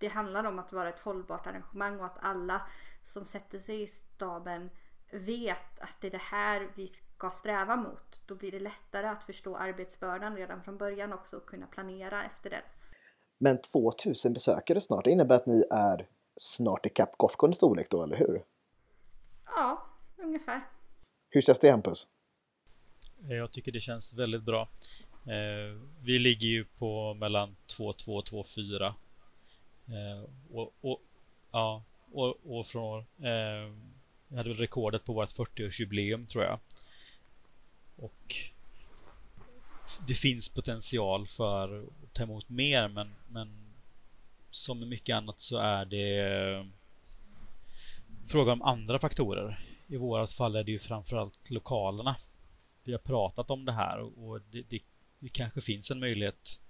det 0.00 0.08
handlar 0.08 0.44
om 0.44 0.58
att 0.58 0.72
vara 0.72 0.88
ett 0.88 1.00
hållbart 1.00 1.46
arrangemang 1.46 2.00
och 2.00 2.06
att 2.06 2.18
alla 2.20 2.62
som 3.04 3.26
sätter 3.26 3.58
sig 3.58 3.82
i 3.82 3.86
staben 3.86 4.70
vet 5.12 5.80
att 5.80 6.00
det 6.00 6.06
är 6.06 6.10
det 6.10 6.18
här 6.18 6.68
vi 6.74 6.88
ska 6.88 7.30
sträva 7.30 7.76
mot. 7.76 8.20
Då 8.26 8.34
blir 8.34 8.52
det 8.52 8.60
lättare 8.60 9.06
att 9.06 9.24
förstå 9.24 9.56
arbetsbördan 9.56 10.36
redan 10.36 10.62
från 10.62 10.78
början 10.78 11.12
också 11.12 11.36
och 11.36 11.46
kunna 11.46 11.66
planera 11.66 12.24
efter 12.24 12.50
den. 12.50 12.62
Men 13.38 13.62
2000 13.62 14.32
besökare 14.32 14.80
snart, 14.80 15.04
det 15.04 15.10
innebär 15.10 15.34
att 15.34 15.46
ni 15.46 15.64
är 15.70 16.06
snart 16.36 16.86
ikapp 16.86 17.16
Gothcons 17.16 17.56
storlek 17.56 17.90
då, 17.90 18.02
eller 18.02 18.16
hur? 18.16 18.44
Ja, 19.46 19.86
ungefär. 20.16 20.60
Hur 21.30 21.42
känns 21.42 21.58
det 21.58 21.70
Hampus? 21.70 22.06
Jag 23.28 23.52
tycker 23.52 23.72
det 23.72 23.80
känns 23.80 24.14
väldigt 24.14 24.42
bra. 24.42 24.68
Eh, 25.24 25.80
vi 26.02 26.18
ligger 26.18 26.48
ju 26.48 26.64
på 26.64 27.14
mellan 27.14 27.56
2-2 27.78 28.18
och 28.18 28.24
2-4. 28.24 28.94
Eh, 29.90 30.24
och, 30.50 30.74
och, 30.80 31.02
ja, 31.50 31.82
och, 32.12 32.58
och 32.58 32.66
från. 32.66 32.98
Eh, 33.00 33.72
vi 34.28 34.36
hade 34.36 34.48
väl 34.48 34.58
rekordet 34.58 35.04
på 35.04 35.12
vårt 35.12 35.36
40-årsjubileum 35.36 36.26
tror 36.26 36.44
jag. 36.44 36.58
Och 37.96 38.36
det 40.06 40.14
finns 40.14 40.48
potential 40.48 41.26
för 41.26 41.78
att 41.80 42.14
ta 42.14 42.22
emot 42.22 42.48
mer 42.48 42.88
men, 42.88 43.14
men 43.28 43.70
som 44.50 44.78
med 44.78 44.88
mycket 44.88 45.16
annat 45.16 45.40
så 45.40 45.58
är 45.58 45.84
det 45.84 46.18
eh, 46.18 46.66
fråga 48.26 48.52
om 48.52 48.62
andra 48.62 48.98
faktorer. 48.98 49.66
I 49.86 49.96
vårat 49.96 50.32
fall 50.32 50.56
är 50.56 50.64
det 50.64 50.72
ju 50.72 50.78
framförallt 50.78 51.50
lokalerna. 51.50 52.16
Vi 52.84 52.92
har 52.92 52.98
pratat 52.98 53.50
om 53.50 53.64
det 53.64 53.72
här 53.72 54.18
och 54.18 54.40
det, 54.50 54.62
det, 54.68 54.80
det 55.18 55.28
kanske 55.28 55.60
finns 55.60 55.90
en 55.90 56.00
möjlighet 56.00 56.60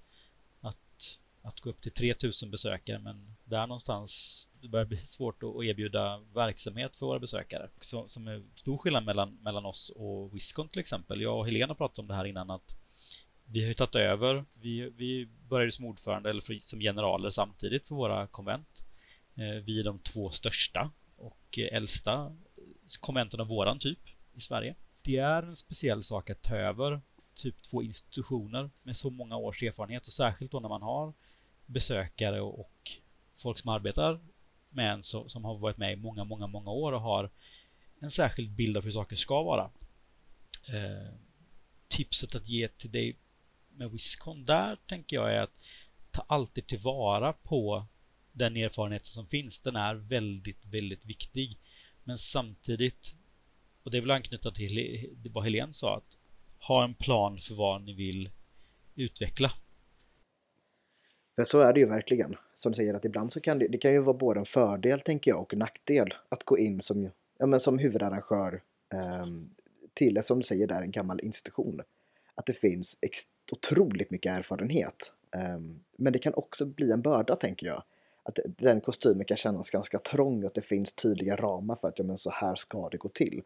att, 1.42 1.60
gå 1.60 1.70
upp 1.70 1.80
till 1.80 1.92
3000 1.92 2.50
besökare 2.50 2.98
men 2.98 3.36
där 3.44 3.66
någonstans 3.66 4.46
det 4.60 4.68
börjar 4.68 4.86
bli 4.86 4.96
svårt 4.96 5.42
att 5.42 5.64
erbjuda 5.64 6.18
verksamhet 6.34 6.96
för 6.96 7.06
våra 7.06 7.18
besökare. 7.18 7.68
Så, 7.80 8.08
som 8.08 8.28
är 8.28 8.42
stor 8.56 8.78
skillnad 8.78 9.04
mellan, 9.04 9.38
mellan 9.42 9.66
oss 9.66 9.92
och 9.96 10.34
Wiscon 10.34 10.68
till 10.68 10.80
exempel. 10.80 11.20
Jag 11.20 11.38
och 11.38 11.46
Helena 11.46 11.74
pratade 11.74 12.00
om 12.00 12.08
det 12.08 12.14
här 12.14 12.24
innan 12.24 12.50
att 12.50 12.76
vi 13.44 13.60
har 13.60 13.68
ju 13.68 13.74
tagit 13.74 13.94
över. 13.94 14.44
Vi, 14.54 14.90
vi 14.90 15.28
började 15.48 15.72
som 15.72 15.84
ordförande 15.84 16.30
eller 16.30 16.60
som 16.60 16.80
generaler 16.80 17.30
samtidigt 17.30 17.88
för 17.88 17.94
våra 17.94 18.26
konvent. 18.26 18.82
Eh, 19.34 19.64
vi 19.64 19.80
är 19.80 19.84
de 19.84 19.98
två 19.98 20.30
största 20.30 20.90
och 21.16 21.58
äldsta 21.58 22.36
konventen 23.00 23.40
av 23.40 23.46
våran 23.46 23.78
typ 23.78 23.98
i 24.34 24.40
Sverige. 24.40 24.74
Det 25.02 25.16
är 25.16 25.42
en 25.42 25.56
speciell 25.56 26.04
sak 26.04 26.30
att 26.30 26.42
ta 26.42 26.56
över 26.56 27.00
typ 27.34 27.62
två 27.62 27.82
institutioner 27.82 28.70
med 28.82 28.96
så 28.96 29.10
många 29.10 29.36
års 29.36 29.62
erfarenhet 29.62 30.06
och 30.06 30.12
särskilt 30.12 30.52
då 30.52 30.60
när 30.60 30.68
man 30.68 30.82
har 30.82 31.12
besökare 31.70 32.40
och 32.40 32.90
folk 33.36 33.58
som 33.58 33.68
arbetar 33.68 34.20
med 34.70 34.92
en 34.92 35.02
som 35.02 35.44
har 35.44 35.58
varit 35.58 35.76
med 35.76 35.92
i 35.92 35.96
många, 35.96 36.24
många, 36.24 36.46
många 36.46 36.70
år 36.70 36.92
och 36.92 37.00
har 37.00 37.30
en 38.00 38.10
särskild 38.10 38.50
bild 38.50 38.76
av 38.76 38.84
hur 38.84 38.92
saker 38.92 39.16
ska 39.16 39.42
vara. 39.42 39.70
Eh, 40.68 41.12
tipset 41.88 42.34
att 42.34 42.48
ge 42.48 42.68
till 42.68 42.90
dig 42.90 43.16
med 43.68 43.90
Wiscon 43.90 44.44
där 44.44 44.76
tänker 44.86 45.16
jag 45.16 45.34
är 45.34 45.40
att 45.40 45.58
ta 46.10 46.24
alltid 46.26 46.66
tillvara 46.66 47.32
på 47.32 47.86
den 48.32 48.56
erfarenheten 48.56 49.06
som 49.06 49.26
finns. 49.26 49.60
Den 49.60 49.76
är 49.76 49.94
väldigt, 49.94 50.64
väldigt 50.64 51.04
viktig. 51.04 51.58
Men 52.04 52.18
samtidigt, 52.18 53.14
och 53.82 53.90
det 53.90 54.00
vill 54.00 54.10
anknyta 54.10 54.50
till 54.50 55.10
vad 55.30 55.44
Helene 55.44 55.72
sa, 55.72 55.96
att 55.96 56.16
ha 56.58 56.84
en 56.84 56.94
plan 56.94 57.40
för 57.40 57.54
vad 57.54 57.82
ni 57.82 57.92
vill 57.92 58.30
utveckla. 58.94 59.52
För 61.36 61.44
så 61.44 61.60
är 61.60 61.72
det 61.72 61.80
ju 61.80 61.86
verkligen. 61.86 62.36
Som 62.54 62.72
du 62.72 62.76
säger 62.76 62.94
att 62.94 63.04
ibland 63.04 63.32
så 63.32 63.40
kan 63.40 63.58
det, 63.58 63.68
det 63.68 63.78
kan 63.78 63.92
ju 63.92 63.98
vara 63.98 64.16
både 64.16 64.40
en 64.40 64.46
fördel 64.46 65.00
tänker 65.00 65.30
jag 65.30 65.40
och 65.40 65.52
en 65.52 65.58
nackdel 65.58 66.14
att 66.28 66.44
gå 66.44 66.58
in 66.58 66.80
som, 66.80 67.10
ja, 67.38 67.46
men 67.46 67.60
som 67.60 67.78
huvudarrangör 67.78 68.62
eh, 68.92 69.26
till, 69.94 70.22
som 70.24 70.38
du 70.38 70.44
säger, 70.44 70.66
där 70.66 70.82
en 70.82 70.90
gammal 70.90 71.20
institution. 71.20 71.82
Att 72.34 72.46
det 72.46 72.52
finns 72.52 72.96
otroligt 73.52 74.10
mycket 74.10 74.32
erfarenhet. 74.32 75.12
Eh, 75.30 75.58
men 75.96 76.12
det 76.12 76.18
kan 76.18 76.34
också 76.34 76.66
bli 76.66 76.90
en 76.90 77.02
börda 77.02 77.36
tänker 77.36 77.66
jag. 77.66 77.82
Att 78.22 78.38
den 78.44 78.80
kostymen 78.80 79.24
kan 79.24 79.36
kännas 79.36 79.70
ganska 79.70 79.98
trång 79.98 80.42
och 80.42 80.46
att 80.46 80.54
det 80.54 80.62
finns 80.62 80.92
tydliga 80.92 81.36
ramar 81.36 81.76
för 81.76 81.88
att 81.88 81.98
ja, 81.98 82.04
men 82.04 82.18
så 82.18 82.30
här 82.30 82.56
ska 82.56 82.88
det 82.88 82.96
gå 82.96 83.08
till. 83.08 83.42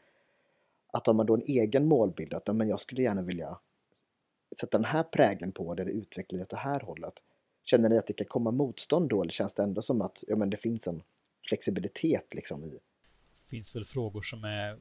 Att 0.93 1.07
har 1.07 1.15
man 1.15 1.27
då 1.27 1.35
en 1.35 1.43
egen 1.47 1.89
målbild 1.89 2.35
att 2.35 2.43
ja, 2.47 2.53
men 2.53 2.69
jag 2.69 2.81
skulle 2.81 3.03
gärna 3.03 3.23
vilja 3.23 3.59
sätta 4.61 4.79
den 4.79 4.85
här 4.85 5.03
prägen 5.03 5.53
på 5.53 5.75
det, 5.75 5.83
eller 5.83 5.93
utveckla 5.93 6.39
det 6.39 6.43
åt 6.43 6.51
det 6.51 6.57
här 6.57 6.81
hållet 6.81 7.23
Känner 7.65 7.89
ni 7.89 7.99
att 7.99 8.07
det 8.07 8.13
kan 8.13 8.27
komma 8.27 8.51
motstånd 8.51 9.09
då 9.09 9.23
eller 9.23 9.33
känns 9.33 9.55
det 9.55 9.63
ändå 9.63 9.83
som 9.83 10.03
att 10.03 10.25
ja, 10.29 10.37
men 10.37 10.51
det 10.51 10.57
finns 10.57 10.87
en 10.87 11.03
flexibilitet 11.49 12.35
liksom 12.35 12.65
i? 12.65 12.71
Det 12.71 13.51
finns 13.51 13.77
väl 13.77 13.85
frågor 13.85 14.23
som 14.23 14.45
är 14.45 14.79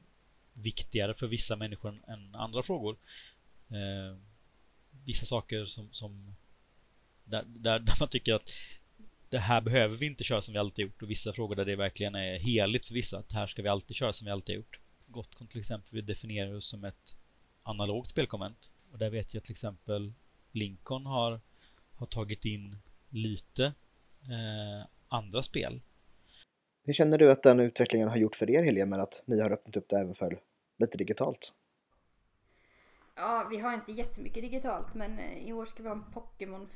viktigare 0.52 1.14
för 1.14 1.26
vissa 1.26 1.56
människor 1.56 2.02
än 2.08 2.34
andra 2.34 2.62
frågor. 2.62 2.96
Eh, 3.68 4.16
vissa 5.04 5.26
saker 5.26 5.66
som, 5.66 5.92
som 5.92 6.34
där, 7.24 7.44
där, 7.46 7.78
där, 7.78 7.96
man 8.00 8.08
tycker 8.08 8.34
att 8.34 8.50
det 9.28 9.38
här 9.38 9.60
behöver 9.60 9.96
vi 9.96 10.06
inte 10.06 10.24
köra 10.24 10.42
som 10.42 10.52
vi 10.52 10.58
alltid 10.58 10.84
gjort 10.84 11.02
och 11.02 11.10
vissa 11.10 11.32
frågor 11.32 11.54
där 11.54 11.64
det 11.64 11.76
verkligen 11.76 12.14
är 12.14 12.38
heligt 12.38 12.86
för 12.86 12.94
vissa 12.94 13.18
att 13.18 13.32
här 13.32 13.46
ska 13.46 13.62
vi 13.62 13.68
alltid 13.68 13.96
köra 13.96 14.12
som 14.12 14.24
vi 14.24 14.30
alltid 14.30 14.54
gjort. 14.54 14.80
Gotcon 15.06 15.46
till 15.46 15.60
exempel 15.60 15.88
vi 15.90 16.00
definierar 16.00 16.54
oss 16.54 16.66
som 16.66 16.84
ett 16.84 17.16
analogt 17.62 18.10
spelkonvent 18.10 18.70
och 18.92 18.98
där 18.98 19.10
vet 19.10 19.34
jag 19.34 19.42
till 19.42 19.52
exempel 19.52 20.12
Lincoln 20.52 21.06
har 21.06 21.40
har 22.04 22.08
tagit 22.08 22.44
in 22.44 22.76
lite 23.08 23.64
eh, 23.64 24.86
andra 25.08 25.42
spel. 25.42 25.80
Hur 26.84 26.92
känner 26.92 27.18
du 27.18 27.30
att 27.30 27.42
den 27.42 27.60
utvecklingen 27.60 28.08
har 28.08 28.16
gjort 28.16 28.36
för 28.36 28.50
er 28.50 28.62
Helene 28.62 28.90
med 28.90 29.00
att 29.00 29.22
ni 29.26 29.40
har 29.40 29.50
öppnat 29.50 29.76
upp 29.76 29.88
det 29.88 29.96
även 29.96 30.14
för 30.14 30.40
lite 30.78 30.98
digitalt? 30.98 31.52
Ja, 33.14 33.46
vi 33.50 33.58
har 33.58 33.74
inte 33.74 33.92
jättemycket 33.92 34.42
digitalt 34.42 34.94
men 34.94 35.18
eh, 35.18 35.48
i 35.48 35.52
år 35.52 35.64
ska 35.64 35.82
vi 35.82 35.88
ha 35.88 35.96
en 35.96 36.12
Pokémon 36.12 36.70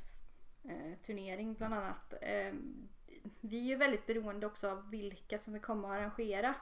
eh, 0.65 1.57
bland 1.59 1.75
annat. 1.75 2.15
Eh, 2.23 2.55
vi 3.41 3.59
är 3.59 3.69
ju 3.69 3.77
väldigt 3.77 4.07
beroende 4.07 4.47
också 4.47 4.71
av 4.71 4.91
vilka 4.91 5.39
som 5.39 5.53
vill 5.53 5.63
komma 5.63 5.89
och 5.89 5.95
arrangera. 5.95 6.55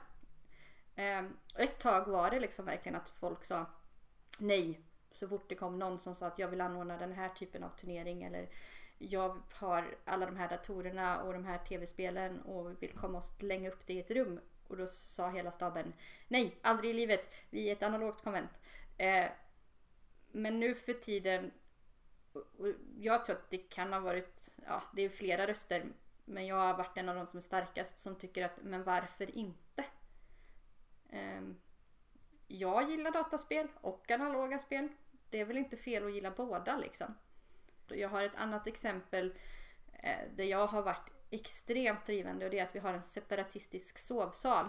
Ett 1.59 1.79
tag 1.79 2.07
var 2.07 2.29
det 2.29 2.39
liksom 2.39 2.65
verkligen 2.65 2.95
att 2.95 3.09
folk 3.09 3.43
sa 3.43 3.65
nej, 4.39 4.81
så 5.17 5.27
fort 5.27 5.49
det 5.49 5.55
kom 5.55 5.79
någon 5.79 5.99
som 5.99 6.15
sa 6.15 6.27
att 6.27 6.39
jag 6.39 6.47
vill 6.47 6.61
anordna 6.61 6.97
den 6.97 7.13
här 7.13 7.29
typen 7.29 7.63
av 7.63 7.69
turnering 7.69 8.23
eller 8.23 8.49
jag 8.97 9.41
har 9.51 9.97
alla 10.05 10.25
de 10.25 10.35
här 10.35 10.49
datorerna 10.49 11.21
och 11.21 11.33
de 11.33 11.45
här 11.45 11.57
tv-spelen 11.57 12.41
och 12.41 12.83
vill 12.83 12.91
komma 12.91 13.17
och 13.17 13.23
slänga 13.23 13.69
upp 13.69 13.87
det 13.87 13.93
i 13.93 13.99
ett 13.99 14.11
rum. 14.11 14.39
Och 14.67 14.77
då 14.77 14.87
sa 14.87 15.29
hela 15.29 15.51
staben 15.51 15.93
nej, 16.27 16.57
aldrig 16.61 16.91
i 16.91 16.93
livet. 16.93 17.29
Vi 17.49 17.69
är 17.69 17.73
ett 17.73 17.83
analogt 17.83 18.23
konvent. 18.23 18.51
Eh, 18.97 19.25
men 20.31 20.59
nu 20.59 20.75
för 20.75 20.93
tiden, 20.93 21.51
och 22.33 22.67
jag 22.97 23.25
tror 23.25 23.35
att 23.35 23.49
det 23.49 23.57
kan 23.57 23.93
ha 23.93 23.99
varit, 23.99 24.55
ja 24.65 24.83
det 24.93 25.01
är 25.01 25.09
flera 25.09 25.47
röster, 25.47 25.85
men 26.25 26.45
jag 26.45 26.55
har 26.55 26.77
varit 26.77 26.97
en 26.97 27.09
av 27.09 27.15
de 27.15 27.27
som 27.27 27.37
är 27.37 27.41
starkast 27.41 27.99
som 27.99 28.15
tycker 28.15 28.45
att, 28.45 28.63
men 28.63 28.83
varför 28.83 29.37
inte? 29.37 29.85
Eh, 31.09 31.41
jag 32.47 32.89
gillar 32.89 33.11
dataspel 33.11 33.67
och 33.81 34.11
analoga 34.11 34.59
spel 34.59 34.89
det 35.29 35.39
är 35.39 35.45
väl 35.45 35.57
inte 35.57 35.77
fel 35.77 36.05
att 36.05 36.13
gilla 36.13 36.31
båda 36.31 36.77
liksom. 36.77 37.15
Jag 37.87 38.09
har 38.09 38.23
ett 38.23 38.35
annat 38.35 38.67
exempel 38.67 39.33
eh, 39.93 40.31
där 40.35 40.43
jag 40.43 40.67
har 40.67 40.81
varit 40.81 41.11
extremt 41.29 42.05
drivande 42.05 42.45
och 42.45 42.51
det 42.51 42.59
är 42.59 42.63
att 42.63 42.75
vi 42.75 42.79
har 42.79 42.93
en 42.93 43.03
separatistisk 43.03 43.99
sovsal. 43.99 44.65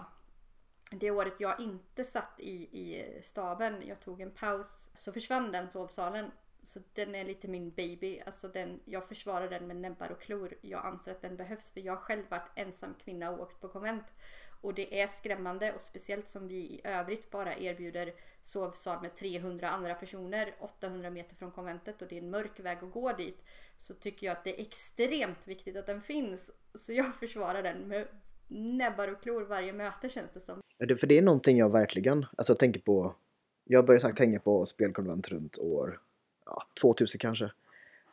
Det 0.91 1.11
året 1.11 1.33
jag 1.39 1.59
inte 1.59 2.03
satt 2.03 2.39
i, 2.39 2.53
i 2.53 3.19
staben, 3.21 3.83
jag 3.87 3.99
tog 3.99 4.21
en 4.21 4.31
paus, 4.31 4.91
så 4.95 5.13
försvann 5.13 5.51
den 5.51 5.69
sovsalen. 5.69 6.31
Så 6.63 6.79
den 6.93 7.15
är 7.15 7.25
lite 7.25 7.47
min 7.47 7.71
baby. 7.71 8.21
Alltså 8.25 8.47
den, 8.47 8.79
jag 8.85 9.07
försvarar 9.07 9.49
den 9.49 9.67
med 9.67 9.75
näbbar 9.75 10.09
och 10.09 10.21
klor. 10.21 10.53
Jag 10.61 10.85
anser 10.85 11.11
att 11.11 11.21
den 11.21 11.37
behövs 11.37 11.71
för 11.71 11.79
jag 11.79 11.93
har 11.93 12.01
själv 12.01 12.29
varit 12.29 12.51
ensam 12.55 12.93
kvinna 12.93 13.31
och 13.31 13.39
åkt 13.39 13.61
på 13.61 13.69
konvent. 13.69 14.13
Och 14.61 14.73
det 14.73 15.01
är 15.01 15.07
skrämmande 15.07 15.73
och 15.73 15.81
speciellt 15.81 16.27
som 16.27 16.47
vi 16.47 16.55
i 16.55 16.81
övrigt 16.83 17.31
bara 17.31 17.57
erbjuder 17.57 18.13
sovsal 18.41 19.01
med 19.01 19.15
300 19.15 19.69
andra 19.69 19.93
personer 19.93 20.55
800 20.59 21.09
meter 21.09 21.35
från 21.35 21.51
konventet 21.51 22.01
och 22.01 22.07
det 22.07 22.17
är 22.17 22.21
en 22.21 22.29
mörk 22.29 22.59
väg 22.59 22.77
att 22.81 22.91
gå 22.91 23.13
dit. 23.13 23.43
Så 23.77 23.93
tycker 23.93 24.27
jag 24.27 24.37
att 24.37 24.43
det 24.43 24.59
är 24.59 24.61
extremt 24.61 25.47
viktigt 25.47 25.77
att 25.77 25.85
den 25.85 26.01
finns. 26.01 26.51
Så 26.73 26.93
jag 26.93 27.15
försvarar 27.19 27.63
den 27.63 27.87
med 27.87 28.07
näbbar 28.47 29.07
och 29.07 29.21
klor 29.21 29.41
varje 29.41 29.73
möte 29.73 30.09
känns 30.09 30.31
det 30.31 30.39
som. 30.39 30.61
Ja, 30.77 30.95
för 30.95 31.07
det 31.07 31.17
är 31.17 31.21
någonting 31.21 31.57
jag 31.57 31.69
verkligen 31.69 32.25
alltså, 32.37 32.55
tänker 32.55 32.79
på. 32.79 33.15
Jag 33.63 33.85
började 33.85 34.01
sagt 34.01 34.17
tänka 34.17 34.39
på 34.39 34.65
spelkonvent 34.65 35.27
runt 35.27 35.57
år 35.57 35.99
ja, 36.45 36.63
2000 36.81 37.19
kanske. 37.19 37.51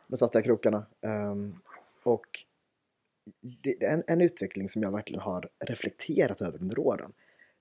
Med 0.07 0.19
satt 0.19 0.33
där 0.33 0.43
krokarna. 0.43 0.87
Um, 1.01 1.61
och 2.03 2.45
det 3.41 3.85
en, 3.85 4.03
en, 4.07 4.21
utveckling 4.21 4.71
som 4.71 4.83
jag 4.83 4.91
verkligen 4.91 5.21
har 5.21 5.49
reflekterat 5.59 6.43
över 6.43 6.63
under 6.63 6.79
åren. 6.79 7.13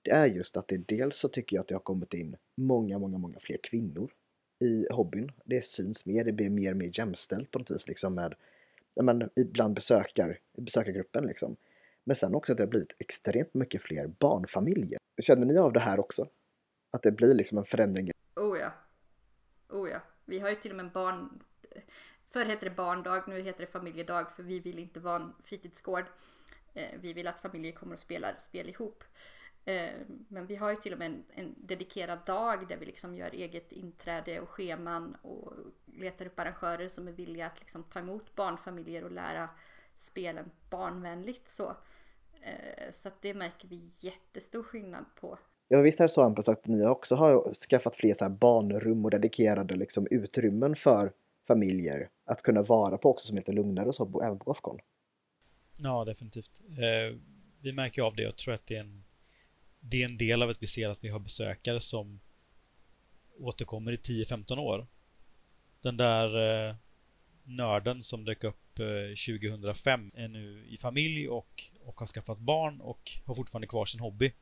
Det 0.02 0.10
är 0.10 0.26
just 0.26 0.56
att 0.56 0.68
det 0.68 0.76
dels 0.76 1.16
så 1.16 1.28
tycker 1.28 1.56
jag 1.56 1.60
att 1.60 1.68
det 1.68 1.74
har 1.74 1.80
kommit 1.80 2.14
in 2.14 2.36
många, 2.54 2.98
många, 2.98 3.18
många 3.18 3.38
fler 3.40 3.58
kvinnor 3.62 4.12
i 4.58 4.86
hobbyn. 4.90 5.32
Det 5.44 5.66
syns 5.66 6.04
mer, 6.04 6.24
det 6.24 6.32
blir 6.32 6.50
mer 6.50 6.70
och 6.70 6.76
mer 6.76 6.90
jämställt 6.98 7.50
på 7.50 7.58
något 7.58 7.70
vis 7.70 7.88
liksom 7.88 8.14
med 8.14 8.34
men, 9.02 9.30
bland 9.36 9.74
besökar, 9.74 10.38
besökargruppen 10.56 11.26
liksom. 11.26 11.56
Men 12.04 12.16
sen 12.16 12.34
också 12.34 12.52
att 12.52 12.56
det 12.56 12.62
har 12.64 12.68
blivit 12.68 12.92
extremt 12.98 13.54
mycket 13.54 13.82
fler 13.82 14.06
barnfamiljer. 14.06 14.98
Känner 15.22 15.46
ni 15.46 15.58
av 15.58 15.72
det 15.72 15.80
här 15.80 16.00
också? 16.00 16.28
Att 16.90 17.02
det 17.02 17.12
blir 17.12 17.34
liksom 17.34 17.58
en 17.58 17.64
förändring? 17.64 18.10
Oh 18.36 18.58
ja. 18.58 18.72
Oh 19.68 19.90
ja. 19.90 20.00
Vi 20.24 20.38
har 20.38 20.48
ju 20.48 20.54
till 20.54 20.70
och 20.70 20.76
med 20.76 20.92
barn 20.92 21.42
Förr 22.36 22.44
hette 22.44 22.66
det 22.66 22.76
barndag, 22.76 23.22
nu 23.26 23.40
heter 23.40 23.60
det 23.60 23.66
familjedag 23.66 24.32
för 24.32 24.42
vi 24.42 24.60
vill 24.60 24.78
inte 24.78 25.00
vara 25.00 25.16
en 25.16 25.32
fritidsgård. 25.42 26.04
Eh, 26.74 27.00
vi 27.00 27.12
vill 27.12 27.26
att 27.26 27.40
familjer 27.40 27.72
kommer 27.72 27.92
och 27.92 27.98
spelar 27.98 28.36
spel 28.38 28.68
ihop. 28.68 29.04
Eh, 29.64 29.90
men 30.28 30.46
vi 30.46 30.56
har 30.56 30.70
ju 30.70 30.76
till 30.76 30.92
och 30.92 30.98
med 30.98 31.06
en, 31.06 31.24
en, 31.34 31.54
dedikerad 31.56 32.18
dag 32.26 32.68
där 32.68 32.76
vi 32.76 32.86
liksom 32.86 33.16
gör 33.16 33.30
eget 33.30 33.72
inträde 33.72 34.40
och 34.40 34.48
scheman 34.48 35.16
och 35.22 35.52
letar 35.86 36.26
upp 36.26 36.38
arrangörer 36.38 36.88
som 36.88 37.08
är 37.08 37.12
villiga 37.12 37.46
att 37.46 37.60
liksom 37.60 37.82
ta 37.82 37.98
emot 37.98 38.34
barnfamiljer 38.34 39.04
och 39.04 39.12
lära 39.12 39.48
spelen 39.96 40.50
barnvänligt 40.70 41.48
så. 41.48 41.68
Eh, 42.42 42.92
så 42.92 43.08
att 43.08 43.22
det 43.22 43.34
märker 43.34 43.68
vi 43.68 43.90
jättestor 44.00 44.62
skillnad 44.62 45.04
på. 45.20 45.38
Ja 45.68 45.80
visst 45.80 46.00
är 46.00 46.04
det 46.04 46.08
så 46.08 46.22
Hampus 46.22 46.48
att 46.48 46.66
ni 46.66 46.86
också 46.86 47.14
har 47.14 47.54
skaffat 47.54 47.96
fler 47.96 48.14
så 48.14 48.24
här 48.24 48.30
barnrum 48.30 49.04
och 49.04 49.10
dedikerade 49.10 49.76
liksom 49.76 50.06
utrymmen 50.10 50.76
för 50.76 51.12
familjer 51.46 52.08
att 52.24 52.42
kunna 52.42 52.62
vara 52.62 52.98
på 52.98 53.10
också 53.10 53.26
som 53.26 53.36
är 53.36 53.40
lite 53.40 53.52
lugnare 53.52 53.86
och 53.86 53.94
så 53.94 54.22
även 54.22 54.38
på 54.38 54.44
Gothcon. 54.44 54.78
Ja 55.76 56.04
definitivt. 56.04 56.60
Eh, 56.70 57.18
vi 57.60 57.72
märker 57.72 58.02
av 58.02 58.16
det. 58.16 58.22
Jag 58.22 58.36
tror 58.36 58.54
att 58.54 58.66
det 58.66 58.76
är 58.76 58.80
en 58.80 59.04
det 59.80 60.02
är 60.02 60.04
en 60.04 60.18
del 60.18 60.42
av 60.42 60.50
att 60.50 60.62
vi 60.62 60.66
ser 60.66 60.88
att 60.88 61.04
vi 61.04 61.08
har 61.08 61.18
besökare 61.18 61.80
som 61.80 62.20
återkommer 63.38 63.92
i 63.92 63.96
10-15 63.96 64.58
år. 64.58 64.86
Den 65.80 65.96
där 65.96 66.68
eh, 66.68 66.74
nörden 67.44 68.02
som 68.02 68.24
dök 68.24 68.44
upp 68.44 68.78
eh, 68.78 69.38
2005 69.40 70.10
är 70.14 70.28
nu 70.28 70.66
i 70.68 70.76
familj 70.76 71.28
och, 71.28 71.64
och 71.84 72.00
har 72.00 72.06
skaffat 72.06 72.38
barn 72.38 72.80
och 72.80 73.18
har 73.24 73.34
fortfarande 73.34 73.66
kvar 73.66 73.84
sin 73.84 74.00
hobby 74.00 74.32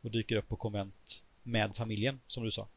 och 0.00 0.10
dyker 0.10 0.36
upp 0.36 0.48
på 0.48 0.56
konvent 0.56 1.22
med 1.42 1.76
familjen 1.76 2.20
som 2.26 2.44
du 2.44 2.50
sa. 2.50 2.68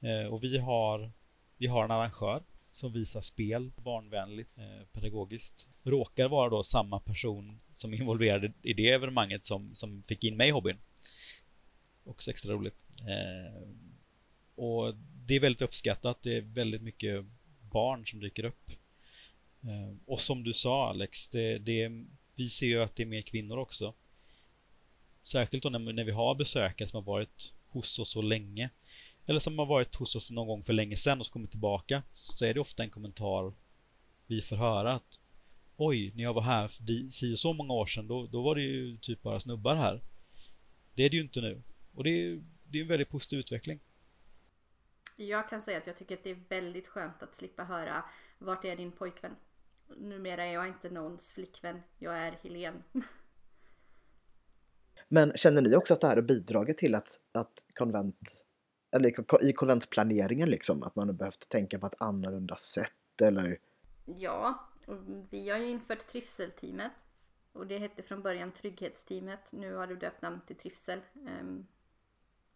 Eh, 0.00 0.32
och 0.32 0.44
vi 0.44 0.58
har, 0.58 1.10
vi 1.56 1.66
har 1.66 1.84
en 1.84 1.90
arrangör 1.90 2.42
som 2.72 2.92
visar 2.92 3.20
spel 3.20 3.70
barnvänligt, 3.76 4.58
eh, 4.58 4.86
pedagogiskt. 4.92 5.68
Råkar 5.82 6.28
vara 6.28 6.50
då 6.50 6.64
samma 6.64 7.00
person 7.00 7.60
som 7.74 7.94
involverade 7.94 8.52
i 8.62 8.72
det 8.72 8.88
evenemanget 8.88 9.44
som, 9.44 9.74
som 9.74 10.02
fick 10.06 10.24
in 10.24 10.36
mig 10.36 10.48
i 10.48 10.50
hobbyn. 10.50 10.76
Också 12.04 12.30
extra 12.30 12.52
roligt. 12.52 12.76
Eh, 13.00 13.68
och 14.54 14.94
det 15.26 15.34
är 15.34 15.40
väldigt 15.40 15.62
uppskattat. 15.62 16.22
Det 16.22 16.36
är 16.36 16.40
väldigt 16.40 16.82
mycket 16.82 17.24
barn 17.70 18.06
som 18.06 18.20
dyker 18.20 18.44
upp. 18.44 18.70
Eh, 19.62 19.96
och 20.06 20.20
som 20.20 20.44
du 20.44 20.52
sa 20.52 20.88
Alex, 20.88 21.28
det, 21.28 21.58
det, 21.58 22.04
vi 22.34 22.48
ser 22.48 22.66
ju 22.66 22.82
att 22.82 22.96
det 22.96 23.02
är 23.02 23.06
mer 23.06 23.22
kvinnor 23.22 23.58
också. 23.58 23.94
Särskilt 25.24 25.62
då 25.62 25.68
när, 25.68 25.78
när 25.78 26.04
vi 26.04 26.12
har 26.12 26.34
besökare 26.34 26.88
som 26.88 26.96
har 26.96 27.12
varit 27.12 27.52
hos 27.68 27.98
oss 27.98 28.10
så 28.10 28.22
länge. 28.22 28.70
Eller 29.26 29.40
som 29.40 29.58
har 29.58 29.66
varit 29.66 29.94
hos 29.94 30.16
oss 30.16 30.30
någon 30.30 30.46
gång 30.46 30.64
för 30.64 30.72
länge 30.72 30.96
sedan 30.96 31.20
och 31.20 31.26
så 31.26 31.32
kommit 31.32 31.50
tillbaka. 31.50 32.02
Så 32.14 32.44
är 32.44 32.54
det 32.54 32.60
ofta 32.60 32.82
en 32.82 32.90
kommentar 32.90 33.52
vi 34.26 34.42
får 34.42 34.56
höra 34.56 34.94
att 34.94 35.18
Oj, 35.76 36.12
när 36.14 36.22
jag 36.22 36.34
var 36.34 36.42
här 36.42 36.68
för 36.68 37.10
si 37.10 37.34
och 37.34 37.38
så 37.38 37.52
många 37.52 37.72
år 37.72 37.86
sedan, 37.86 38.08
då, 38.08 38.26
då 38.26 38.42
var 38.42 38.54
det 38.54 38.60
ju 38.60 38.96
typ 38.96 39.22
bara 39.22 39.40
snubbar 39.40 39.74
här. 39.74 40.00
Det 40.94 41.02
är 41.02 41.10
det 41.10 41.16
ju 41.16 41.22
inte 41.22 41.40
nu. 41.40 41.62
Och 41.94 42.04
det 42.04 42.10
är, 42.10 42.42
det 42.64 42.78
är 42.78 42.82
en 42.82 42.88
väldigt 42.88 43.08
positiv 43.08 43.38
utveckling. 43.38 43.80
Jag 45.16 45.48
kan 45.48 45.62
säga 45.62 45.78
att 45.78 45.86
jag 45.86 45.96
tycker 45.96 46.14
att 46.14 46.24
det 46.24 46.30
är 46.30 46.38
väldigt 46.48 46.86
skönt 46.86 47.22
att 47.22 47.34
slippa 47.34 47.64
höra 47.64 48.04
Vart 48.38 48.64
är 48.64 48.76
din 48.76 48.92
pojkvän? 48.92 49.36
Numera 49.96 50.44
är 50.44 50.52
jag 50.52 50.68
inte 50.68 50.90
någons 50.90 51.32
flickvän. 51.32 51.82
Jag 51.98 52.18
är 52.18 52.32
Helen. 52.42 52.82
Men 55.08 55.32
känner 55.36 55.62
ni 55.62 55.76
också 55.76 55.94
att 55.94 56.00
det 56.00 56.06
här 56.06 56.16
har 56.16 56.22
bidragit 56.22 56.78
till 56.78 56.94
att, 56.94 57.18
att 57.32 57.52
konvent, 57.74 58.44
eller 58.90 59.42
i 59.44 59.52
konventplaneringen 59.52 60.50
liksom, 60.50 60.82
att 60.82 60.96
man 60.96 61.08
har 61.08 61.14
behövt 61.14 61.48
tänka 61.48 61.78
på 61.78 61.86
ett 61.86 61.94
annorlunda 61.98 62.56
sätt 62.56 63.20
eller? 63.22 63.58
Ja, 64.04 64.68
vi 65.30 65.50
har 65.50 65.58
ju 65.58 65.70
infört 65.70 66.06
trivselteamet 66.06 66.92
och 67.52 67.66
det 67.66 67.78
hette 67.78 68.02
från 68.02 68.22
början 68.22 68.52
trygghetsteamet. 68.52 69.52
Nu 69.52 69.74
har 69.74 69.86
du 69.86 69.96
döpt 69.96 70.22
namn 70.22 70.40
till 70.46 70.56
trivsel. 70.56 71.00
Ehm, 71.28 71.66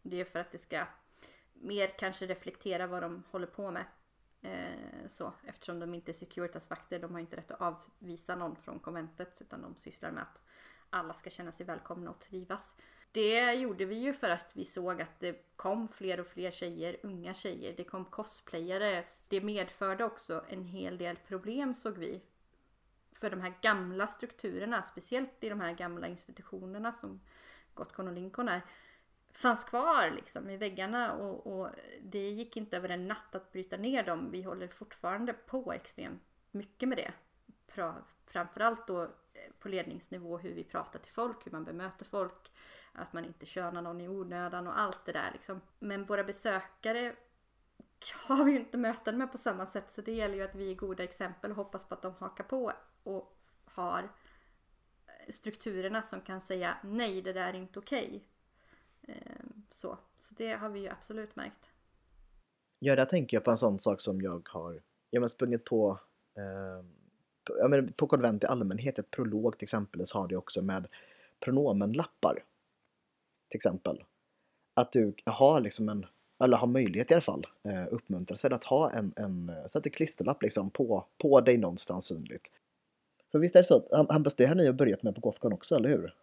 det 0.03 0.21
är 0.21 0.25
för 0.25 0.41
att 0.41 0.53
det 0.53 0.59
ska 0.59 0.87
mer 1.53 1.87
kanske 1.87 2.27
reflektera 2.27 2.87
vad 2.87 3.03
de 3.03 3.23
håller 3.31 3.47
på 3.47 3.71
med. 3.71 3.85
Eh, 4.43 5.09
så, 5.09 5.33
eftersom 5.45 5.81
de 5.81 5.95
inte 5.95 6.11
är 6.11 6.13
Securitas-vakter, 6.13 6.99
de 6.99 7.13
har 7.13 7.21
inte 7.21 7.37
rätt 7.37 7.51
att 7.51 7.61
avvisa 7.61 8.37
någon 8.37 8.57
från 8.57 8.79
konventet 8.79 9.39
utan 9.41 9.63
de 9.63 9.77
sysslar 9.77 10.11
med 10.11 10.23
att 10.23 10.41
alla 10.91 11.15
ska 11.15 11.31
känna 11.31 11.53
sig 11.53 11.67
välkomna 11.67 12.11
och 12.11 12.21
trivas. 12.21 12.77
Det 13.15 13.55
gjorde 13.55 13.85
vi 13.85 13.97
ju 13.97 14.13
för 14.13 14.31
att 14.31 14.51
vi 14.53 14.65
såg 14.65 15.03
att 15.03 15.21
det 15.21 15.57
kom 15.57 15.89
fler 15.89 16.21
och 16.21 16.27
fler 16.27 16.51
tjejer, 16.51 16.97
unga 17.03 17.35
tjejer. 17.35 17.75
Det 17.77 17.85
kom 17.85 18.05
cosplayare. 18.05 19.03
Det 19.29 19.41
medförde 19.41 20.05
också 20.05 20.45
en 20.49 20.65
hel 20.65 20.99
del 20.99 21.17
problem 21.17 21.75
såg 21.75 21.99
vi. 21.99 22.23
För 23.13 23.31
de 23.31 23.41
här 23.41 23.55
gamla 23.63 24.07
strukturerna, 24.07 24.83
speciellt 24.83 25.31
i 25.45 25.49
de 25.49 25.61
här 25.61 25.73
gamla 25.73 26.07
institutionerna 26.07 26.93
som 26.93 27.21
Gotcon 27.75 28.09
och 28.09 28.15
Lincoln 28.15 28.49
är 28.49 28.63
fanns 29.33 29.65
kvar 29.65 30.11
liksom 30.11 30.51
i 30.51 30.57
väggarna 30.57 31.13
och, 31.13 31.47
och, 31.47 31.71
det 32.03 32.31
gick 32.31 32.57
inte 32.57 32.77
över 32.77 32.89
en 32.89 33.09
natt 33.09 33.35
att 33.35 33.53
bryta 33.53 33.77
ner 33.77 34.03
dem. 34.03 34.31
Vi 34.31 34.43
håller 34.43 34.69
fortfarande 34.69 35.33
på 35.33 35.73
extremt 35.73 36.23
mycket 36.51 36.89
med 36.89 36.99
det. 36.99 37.13
Framförallt 38.35 38.87
då 38.87 39.03
eh, 39.03 39.09
på 39.59 39.69
ledningsnivå 39.69 40.39
hur 40.39 40.55
vi 40.55 40.65
pratar 40.65 40.99
till 40.99 41.13
folk, 41.13 41.47
hur 41.47 41.53
man 41.53 41.65
bemöter 41.65 42.05
folk, 42.05 42.53
att 42.93 43.13
man 43.13 43.25
inte 43.25 43.47
könar 43.47 43.83
någon 43.83 44.01
i 44.01 44.09
onödan 44.09 44.67
och 44.67 44.79
allt 44.79 45.05
det 45.05 45.13
där 45.13 45.31
liksom. 45.33 45.61
Men 45.79 46.05
våra 46.05 46.25
besökare 46.25 47.15
har 48.29 48.45
vi 48.45 48.53
ju 48.53 48.59
inte 48.59 48.79
möten 48.79 49.19
med 49.19 49.33
på 49.33 49.39
samma 49.39 49.67
sätt 49.67 49.91
så 49.91 50.03
det 50.03 50.13
gäller 50.13 50.35
ju 50.35 50.43
att 50.43 50.55
vi 50.55 50.71
är 50.71 50.75
goda 50.75 51.03
exempel 51.03 51.51
och 51.51 51.57
hoppas 51.57 51.89
på 51.89 51.95
att 51.95 52.03
de 52.03 52.15
hakar 52.15 52.45
på 52.45 52.73
och 53.03 53.39
har 53.65 54.03
eh, 55.07 55.33
strukturerna 55.33 56.03
som 56.03 56.21
kan 56.21 56.41
säga 56.41 56.77
nej, 56.83 57.23
det 57.23 57.33
där 57.33 57.49
är 57.49 57.55
inte 57.55 57.79
okej. 57.79 58.07
Okay 58.07 58.21
så, 59.71 59.99
så 60.19 60.35
det 60.35 60.53
har 60.53 60.69
vi 60.69 60.81
ju 60.81 60.89
absolut 60.89 61.37
märkt. 61.37 61.71
Ja, 62.79 62.97
där 62.97 63.07
tänker 63.07 63.37
jag 63.37 63.45
på 63.45 63.51
en 63.51 63.59
sån 63.59 63.81
sak 63.81 64.01
som 64.01 64.21
jag 64.21 64.49
har 64.49 64.83
jag 65.11 65.31
sprungit 65.31 65.65
på 65.65 66.01
eh, 66.37 66.85
på, 66.85 67.04
ja, 67.59 67.69
men 67.69 67.93
på 67.93 68.07
konvent 68.07 68.45
i 68.45 68.47
allmänhet, 68.47 68.99
ett 68.99 69.11
prolog 69.11 69.59
till 69.59 69.67
exempel, 69.67 70.07
så 70.07 70.19
har 70.19 70.29
det 70.29 70.37
också 70.37 70.63
med 70.63 70.87
pronomenlappar. 71.41 72.45
Till 73.51 73.59
exempel. 73.59 74.05
Att 74.75 74.93
du 74.93 75.15
har 75.27 75.61
liksom 75.61 75.89
en, 75.89 76.07
eller 76.45 76.57
har 76.57 76.67
möjlighet 76.67 77.11
i 77.11 77.15
alla 77.15 77.21
fall, 77.21 77.47
eh, 77.63 77.87
uppmuntra 77.91 78.37
sig 78.37 78.53
att 78.53 78.65
ha 78.65 78.91
en, 78.91 79.13
en 79.17 79.49
eh, 79.49 79.69
sätta 79.73 79.91
klisterlapp 79.91 80.43
liksom 80.43 80.71
på, 80.71 81.07
på 81.19 81.41
dig 81.41 81.57
någonstans 81.59 82.07
synligt. 82.07 82.51
För 83.33 83.39
visst 83.39 83.57
är 83.57 83.61
det 83.61 83.67
så, 83.67 84.07
Hampus, 84.11 84.35
det 84.35 84.47
har 84.47 84.55
ni 84.55 84.73
börjat 84.73 85.03
med 85.03 85.15
på 85.15 85.21
Gothcon 85.21 85.53
också, 85.53 85.77
eller 85.77 85.89
hur? 85.89 86.15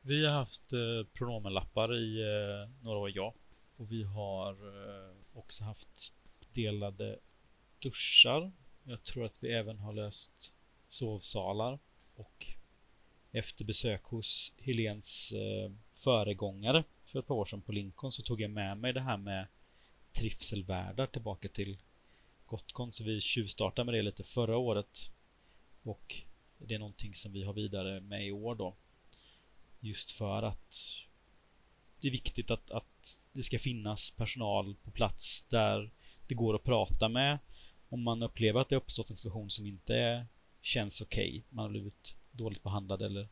Vi 0.00 0.26
har 0.26 0.32
haft 0.32 0.72
eh, 0.72 1.06
pronomenlappar 1.12 1.96
i 1.96 2.20
eh, 2.20 2.84
några 2.84 2.98
år, 2.98 3.10
ja. 3.14 3.34
Och 3.76 3.92
vi 3.92 4.02
har 4.02 4.52
eh, 4.52 5.14
också 5.34 5.64
haft 5.64 6.12
delade 6.54 7.18
duschar. 7.82 8.52
Jag 8.88 9.02
tror 9.02 9.24
att 9.24 9.42
vi 9.42 9.52
även 9.52 9.78
har 9.78 9.92
löst 9.92 10.54
sovsalar. 10.88 11.78
Och 12.16 12.46
efter 13.32 13.64
besök 13.64 14.04
hos 14.04 14.52
Helens 14.56 15.32
eh, 15.32 15.70
föregångare 15.94 16.84
för 17.04 17.18
ett 17.18 17.26
par 17.26 17.34
år 17.34 17.44
sedan 17.44 17.60
på 17.60 17.72
Lincoln 17.72 18.12
så 18.12 18.22
tog 18.22 18.40
jag 18.40 18.50
med 18.50 18.76
mig 18.78 18.92
det 18.92 19.00
här 19.00 19.16
med 19.16 19.46
trivselvärdar 20.12 21.06
tillbaka 21.06 21.48
till 21.48 21.78
Gotcon. 22.46 22.92
Så 22.92 23.04
vi 23.04 23.20
tjuvstartade 23.20 23.84
med 23.84 23.94
det 23.94 24.02
lite 24.02 24.24
förra 24.24 24.56
året. 24.56 25.10
Och 25.82 26.22
det 26.58 26.74
är 26.74 26.78
någonting 26.78 27.14
som 27.14 27.32
vi 27.32 27.42
har 27.42 27.52
vidare 27.52 28.00
med 28.00 28.26
i 28.26 28.32
år 28.32 28.54
då. 28.54 28.74
Just 29.80 30.10
för 30.10 30.42
att 30.42 30.96
det 32.00 32.08
är 32.08 32.12
viktigt 32.12 32.50
att, 32.50 32.70
att 32.70 33.18
det 33.32 33.42
ska 33.42 33.58
finnas 33.58 34.10
personal 34.10 34.74
på 34.84 34.90
plats 34.90 35.42
där 35.42 35.90
det 36.26 36.34
går 36.34 36.54
att 36.54 36.64
prata 36.64 37.08
med 37.08 37.38
om 37.88 38.02
man 38.02 38.22
upplever 38.22 38.60
att 38.60 38.68
det 38.68 38.76
uppstått 38.76 39.10
en 39.10 39.16
situation 39.16 39.50
som 39.50 39.66
inte 39.66 40.26
känns 40.60 41.00
okej. 41.00 41.28
Okay. 41.28 41.42
Man 41.48 41.64
har 41.64 41.70
blivit 41.70 42.16
dåligt 42.30 42.62
behandlad 42.62 43.02
eller, 43.02 43.28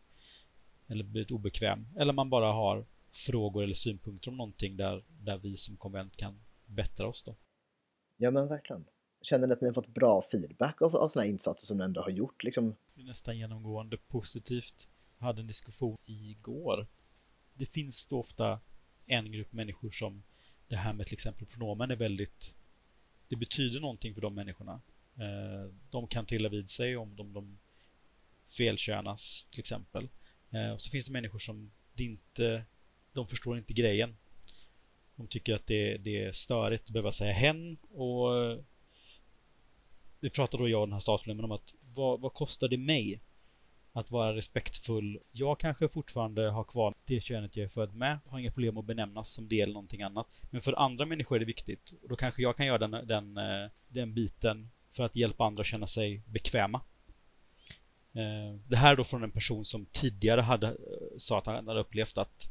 eller 0.86 1.04
blivit 1.04 1.30
obekväm. 1.30 1.86
Eller 1.96 2.12
man 2.12 2.30
bara 2.30 2.52
har 2.52 2.86
frågor 3.10 3.62
eller 3.62 3.74
synpunkter 3.74 4.30
om 4.30 4.36
någonting 4.36 4.76
där, 4.76 5.04
där 5.08 5.38
vi 5.38 5.56
som 5.56 5.76
konvent 5.76 6.16
kan 6.16 6.40
bättra 6.66 7.06
oss 7.06 7.22
då. 7.22 7.36
Ja 8.16 8.30
men 8.30 8.48
verkligen. 8.48 8.84
Känner 9.22 9.46
ni 9.46 9.52
att 9.52 9.60
ni 9.60 9.66
har 9.66 9.74
fått 9.74 9.94
bra 9.94 10.22
feedback 10.30 10.82
av, 10.82 10.96
av 10.96 11.08
sådana 11.08 11.26
insatser 11.26 11.66
som 11.66 11.78
ni 11.78 11.84
ändå 11.84 12.00
har 12.00 12.10
gjort? 12.10 12.44
Liksom? 12.44 12.76
Det 12.94 13.00
är 13.00 13.04
nästan 13.04 13.38
genomgående 13.38 13.96
positivt 13.96 14.88
hade 15.18 15.40
en 15.40 15.46
diskussion 15.46 15.96
igår. 16.04 16.86
Det 17.54 17.66
finns 17.66 18.06
då 18.06 18.18
ofta 18.18 18.60
en 19.06 19.32
grupp 19.32 19.52
människor 19.52 19.90
som 19.90 20.22
det 20.68 20.76
här 20.76 20.92
med 20.92 21.06
till 21.06 21.14
exempel 21.14 21.46
pronomen 21.46 21.90
är 21.90 21.96
väldigt 21.96 22.54
det 23.28 23.36
betyder 23.36 23.80
någonting 23.80 24.14
för 24.14 24.20
de 24.20 24.34
människorna. 24.34 24.80
Eh, 25.18 25.72
de 25.90 26.06
kan 26.06 26.26
trilla 26.26 26.48
vid 26.48 26.70
sig 26.70 26.96
om 26.96 27.16
de, 27.16 27.32
de 27.32 27.58
felkönas 28.48 29.48
till 29.50 29.60
exempel. 29.60 30.08
Eh, 30.50 30.70
och 30.70 30.82
så 30.82 30.90
finns 30.90 31.04
det 31.04 31.12
människor 31.12 31.38
som 31.38 31.70
det 31.94 32.04
inte 32.04 32.64
de 33.12 33.26
förstår 33.26 33.58
inte 33.58 33.72
grejen. 33.72 34.16
De 35.16 35.26
tycker 35.26 35.54
att 35.54 35.66
det, 35.66 35.96
det 35.96 36.24
är 36.24 36.32
störigt 36.32 36.84
att 36.84 36.90
behöva 36.90 37.12
säga 37.12 37.32
hen 37.32 37.76
och 37.90 38.36
eh, 38.36 38.58
vi 40.20 40.30
pratade 40.30 40.62
då 40.62 40.68
jag 40.68 40.80
och 40.80 40.86
den 40.86 40.92
här 40.92 41.00
statsmedlemmen 41.00 41.44
om 41.44 41.52
att 41.52 41.74
vad, 41.94 42.20
vad 42.20 42.32
kostar 42.32 42.68
det 42.68 42.76
mig 42.76 43.20
att 43.96 44.10
vara 44.10 44.36
respektfull. 44.36 45.18
Jag 45.32 45.60
kanske 45.60 45.88
fortfarande 45.88 46.50
har 46.50 46.64
kvar 46.64 46.94
det 47.04 47.20
könet 47.20 47.56
jag 47.56 47.64
är 47.64 47.68
född 47.68 47.94
med. 47.94 48.18
Har 48.26 48.38
inga 48.38 48.50
problem 48.50 48.78
att 48.78 48.84
benämnas 48.84 49.30
som 49.30 49.48
det 49.48 49.60
eller 49.60 49.72
någonting 49.72 50.02
annat. 50.02 50.26
Men 50.50 50.62
för 50.62 50.72
andra 50.72 51.06
människor 51.06 51.36
är 51.36 51.40
det 51.40 51.46
viktigt. 51.46 51.94
Och 52.02 52.08
då 52.08 52.16
kanske 52.16 52.42
jag 52.42 52.56
kan 52.56 52.66
göra 52.66 52.78
den, 52.78 53.06
den, 53.06 53.36
eh, 53.36 53.70
den 53.88 54.14
biten 54.14 54.70
för 54.92 55.04
att 55.04 55.16
hjälpa 55.16 55.44
andra 55.44 55.60
att 55.60 55.66
känna 55.66 55.86
sig 55.86 56.22
bekväma. 56.26 56.80
Eh, 58.12 58.60
det 58.68 58.76
här 58.76 58.92
är 58.92 58.96
då 58.96 59.04
från 59.04 59.22
en 59.22 59.30
person 59.30 59.64
som 59.64 59.86
tidigare 59.86 60.40
hade 60.40 60.66
eh, 60.66 60.74
sa 61.18 61.38
att 61.38 61.46
han 61.46 61.68
hade 61.68 61.80
upplevt 61.80 62.18
att 62.18 62.48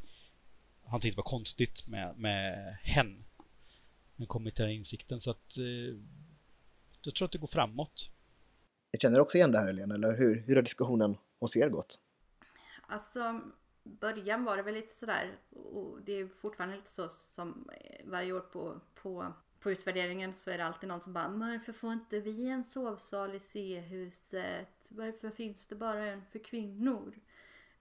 han 0.86 0.99
tyckte 0.99 1.15
det 1.15 1.23
var 1.23 1.29
konstigt 1.29 1.88
med, 1.88 2.17
med 2.17 2.77
hen. 2.84 3.25
Men 4.15 4.27
kommit 4.27 4.55
till 4.55 4.65
den 4.65 4.73
insikten 4.73 5.21
så 5.21 5.31
att 5.31 5.58
jag 7.01 7.15
tror 7.15 7.25
att 7.25 7.31
det 7.31 7.38
går 7.38 7.47
framåt. 7.47 8.10
Jag 8.91 9.01
känner 9.01 9.19
också 9.19 9.38
igen 9.38 9.51
det 9.51 9.60
här 9.60 9.65
Helene, 9.65 9.95
eller 9.95 10.17
hur, 10.17 10.43
hur 10.47 10.55
har 10.55 10.62
diskussionen 10.62 11.17
hos 11.39 11.56
er 11.56 11.69
gott? 11.69 12.00
Alltså, 12.88 13.41
början 13.84 14.43
var 14.43 14.58
det 14.58 14.63
väl 14.63 14.74
lite 14.74 14.93
sådär 14.93 15.38
och 15.50 16.02
det 16.02 16.13
är 16.13 16.28
fortfarande 16.28 16.76
lite 16.76 16.89
så 16.89 17.10
som 17.10 17.69
eh, 17.74 18.06
varje 18.06 18.34
år 18.34 18.39
på, 18.39 18.80
på, 18.95 19.34
på 19.60 19.71
utvärderingen 19.71 20.34
så 20.34 20.52
är 20.52 20.58
det 20.58 20.65
alltid 20.65 20.89
någon 20.89 21.02
som 21.02 21.13
bara 21.13 21.28
Varför 21.28 21.74
får 21.74 21.93
inte 21.93 22.19
vi 22.19 22.48
en 22.48 22.63
sovsal 22.63 23.36
i 23.36 23.39
C-huset? 23.39 24.88
Varför 24.89 25.30
finns 25.30 25.67
det 25.67 25.76
bara 25.76 26.06
en 26.06 26.26
för 26.26 26.39
kvinnor? 26.39 27.19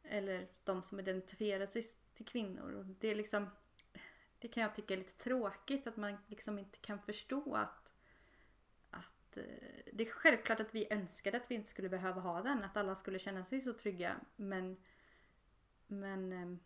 Eller 0.02 0.48
de 0.64 0.82
som 0.82 1.00
identifierar 1.00 1.66
sig 1.66 1.82
till 2.14 2.26
kvinnor. 2.26 2.96
Det 3.00 3.08
är 3.08 3.14
liksom 3.14 3.50
Det 4.38 4.48
kan 4.48 4.62
jag 4.62 4.74
tycka 4.74 4.94
är 4.94 4.98
lite 4.98 5.24
tråkigt 5.24 5.86
att 5.86 5.96
man 5.96 6.16
liksom 6.26 6.58
inte 6.58 6.78
kan 6.78 6.98
förstå 6.98 7.54
att 7.54 7.83
att 9.38 9.46
eh, 9.46 9.92
det 9.92 10.06
är 10.06 10.10
självklart 10.10 10.60
att 10.60 10.74
vi 10.74 10.86
önskade 10.90 11.36
att 11.36 11.50
vi 11.50 11.54
inte 11.54 11.68
skulle 11.68 11.88
behöva 11.88 12.20
ha 12.20 12.42
den, 12.42 12.64
att 12.64 12.76
alla 12.76 12.96
skulle 12.96 13.18
känna 13.18 13.44
sig 13.44 13.60
så 13.60 13.72
trygga. 13.72 14.16
Men, 14.36 14.76
men 15.86 16.32
ehm, 16.32 16.58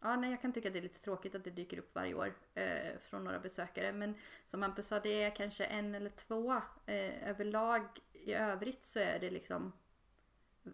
Ja, 0.00 0.16
nej, 0.16 0.30
jag 0.30 0.42
kan 0.42 0.52
tycka 0.52 0.68
att 0.68 0.74
det 0.74 0.80
är 0.80 0.82
lite 0.82 1.02
tråkigt 1.02 1.34
att 1.34 1.44
det 1.44 1.50
dyker 1.50 1.78
upp 1.78 1.94
varje 1.94 2.14
år 2.14 2.34
eh, 2.54 2.98
från 3.00 3.24
några 3.24 3.38
besökare. 3.38 3.92
Men 3.92 4.14
som 4.46 4.62
Hampus 4.62 4.86
sa, 4.86 5.00
det 5.00 5.22
är 5.22 5.36
kanske 5.36 5.64
en 5.64 5.94
eller 5.94 6.10
två. 6.10 6.52
Eh, 6.86 7.28
överlag 7.28 7.86
i 8.12 8.32
övrigt 8.32 8.84
så 8.84 9.00
är 9.00 9.18
det 9.18 9.30
liksom 9.30 9.72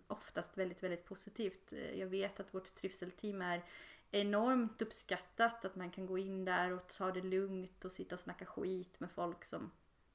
oftast 0.06 0.58
väldigt, 0.58 0.82
väldigt 0.82 1.04
positivt. 1.04 1.72
Eh, 1.72 2.00
jag 2.00 2.06
vet 2.06 2.40
att 2.40 2.54
vårt 2.54 2.74
trivselteam 2.74 3.42
är 3.42 3.62
enormt 4.10 4.82
uppskattat. 4.82 5.64
Att 5.64 5.76
man 5.76 5.90
kan 5.90 6.06
gå 6.06 6.18
in 6.18 6.44
där 6.44 6.72
och 6.72 6.86
ta 6.86 7.12
det 7.12 7.22
lugnt 7.22 7.84
och 7.84 7.92
sitta 7.92 8.14
och 8.14 8.20
snacka 8.20 8.46
skit 8.46 9.00
med 9.00 9.10
folk 9.10 9.44
som 9.44 9.70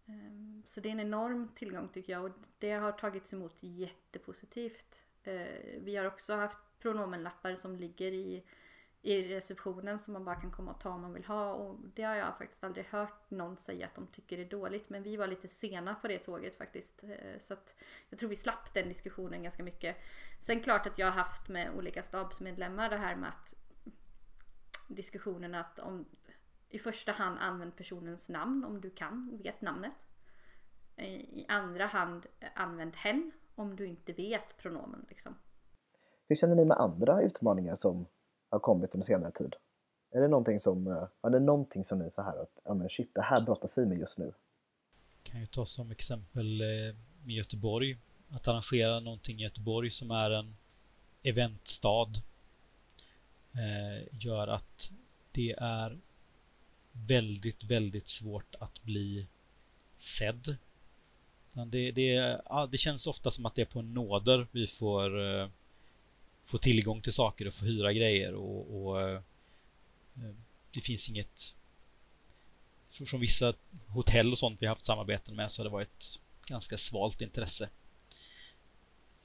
Ehm, 0.08 0.64
så 0.66 0.82
det 0.82 0.90
är 0.90 0.92
en 0.92 1.00
enorm 1.00 1.50
tillgång 1.56 1.90
tycker 1.90 2.14
jag 2.14 2.26
och 2.26 2.32
det 2.60 2.72
har 2.72 2.92
tagits 2.92 3.34
emot 3.34 3.56
jättepositivt. 3.60 5.04
Ehm, 5.24 5.86
vi 5.86 5.96
har 5.96 6.06
också 6.06 6.36
haft 6.36 6.58
pronomenlappar 6.80 7.56
som 7.56 7.76
ligger 7.76 8.12
i, 8.12 8.44
i 9.02 9.36
receptionen 9.36 10.00
som 10.00 10.14
man 10.14 10.26
bara 10.26 10.42
kan 10.42 10.52
komma 10.52 10.72
och 10.72 10.82
ta 10.82 10.90
om 10.90 11.02
man 11.02 11.14
vill 11.14 11.26
ha 11.26 11.54
och 11.54 11.80
det 11.94 12.04
har 12.04 12.16
jag 12.16 12.38
faktiskt 12.38 12.64
aldrig 12.64 12.86
hört 12.86 13.32
någon 13.32 13.58
säga 13.58 13.86
att 13.86 13.96
de 13.96 14.08
tycker 14.08 14.38
är 14.38 14.46
dåligt 14.46 14.90
men 14.90 15.04
vi 15.04 15.18
var 15.18 15.28
lite 15.28 15.48
sena 15.48 15.96
på 15.96 16.08
det 16.08 16.18
tåget 16.18 16.56
faktiskt 16.56 17.04
ehm, 17.04 17.40
så 17.40 17.54
att 17.54 17.76
jag 18.10 18.20
tror 18.20 18.30
vi 18.30 18.36
slapp 18.36 18.74
den 18.74 18.88
diskussionen 18.88 19.44
ganska 19.44 19.64
mycket. 19.64 19.98
Sen 20.40 20.60
klart 20.60 20.88
att 20.88 21.00
jag 21.00 21.08
har 21.08 21.14
haft 21.14 21.48
med 21.48 21.72
olika 21.78 22.04
stabsmedlemmar 22.04 22.90
det 22.90 22.98
här 22.98 23.16
med 23.16 23.30
att 23.30 23.54
diskussionen 24.88 25.56
att 25.56 25.80
om 25.80 26.06
i 26.70 26.80
första 26.80 27.12
hand 27.12 27.38
använd 27.40 27.76
personens 27.76 28.30
namn 28.30 28.66
om 28.66 28.82
du 28.82 28.90
kan, 28.90 29.40
vet 29.44 29.62
namnet. 29.62 30.08
I 30.98 31.46
andra 31.48 31.86
hand 31.86 32.26
använd 32.56 32.96
hen 32.96 33.32
om 33.56 33.76
du 33.76 33.88
inte 33.88 34.14
vet 34.14 34.58
pronomen. 34.58 35.06
Liksom. 35.10 35.36
Hur 36.28 36.36
känner 36.36 36.56
ni 36.56 36.66
med 36.66 36.78
andra 36.78 37.22
utmaningar 37.22 37.76
som 37.76 38.06
har 38.50 38.60
kommit 38.60 38.94
under 38.94 39.06
senare 39.06 39.32
tid? 39.32 39.56
Är 40.12 40.22
det 40.22 40.28
någonting 40.28 40.60
som, 40.60 40.88
eh, 40.88 41.08
är 41.22 41.30
det 41.30 41.40
någonting 41.40 41.86
som 41.86 42.00
ni 42.00 42.12
så 42.12 42.22
här 42.22 42.42
att, 42.42 42.60
ja 42.64 42.74
men 42.74 42.90
shit, 42.90 43.16
det 43.16 43.22
här 43.22 43.42
brottas 43.42 43.78
vi 43.78 43.86
med 43.86 43.98
just 43.98 44.18
nu? 44.18 44.34
Kan 45.24 45.40
ju 45.40 45.48
ta 45.48 45.66
som 45.66 45.92
exempel 45.92 46.62
eh, 46.62 46.96
med 47.24 47.36
Göteborg. 47.36 47.98
Att 48.30 48.48
arrangera 48.48 49.00
någonting 49.00 49.40
i 49.40 49.44
Göteborg 49.44 49.92
som 49.92 50.12
är 50.12 50.32
en 50.32 50.56
eventstad 51.24 52.10
eh, 53.54 54.08
gör 54.12 54.48
att 54.48 54.92
det 55.32 55.56
är 55.58 56.00
väldigt, 57.06 57.64
väldigt 57.64 58.10
svårt 58.10 58.56
att 58.60 58.84
bli 58.84 59.28
sedd. 59.98 60.58
Det, 61.54 61.92
det, 61.92 62.04
ja, 62.46 62.68
det 62.72 62.78
känns 62.78 63.08
ofta 63.08 63.32
som 63.32 63.46
att 63.46 63.56
det 63.56 63.62
är 63.62 63.66
på 63.66 63.82
nåder 63.82 64.48
vi 64.52 64.68
får, 64.68 65.20
eh, 65.20 65.44
uh, 65.44 65.50
får 66.46 66.58
tillgång 66.58 67.02
till 67.02 67.14
saker 67.14 67.48
och 67.48 67.54
får 67.54 67.66
hyra 67.66 67.94
grejer 67.94 68.34
och, 68.34 68.88
och 68.88 69.12
uh, 69.12 69.20
det 70.72 70.82
finns 70.82 71.10
inget 71.10 71.56
från 72.90 73.20
vissa 73.20 73.54
hotell 73.88 74.32
och 74.32 74.38
sånt 74.38 74.62
vi 74.62 74.68
haft 74.68 74.86
samarbeten 74.86 75.36
med 75.36 75.52
så 75.52 75.62
har 75.62 75.66
det 75.66 75.74
varit 75.74 76.20
ganska 76.46 76.78
svalt 76.78 77.22
intresse. 77.22 77.70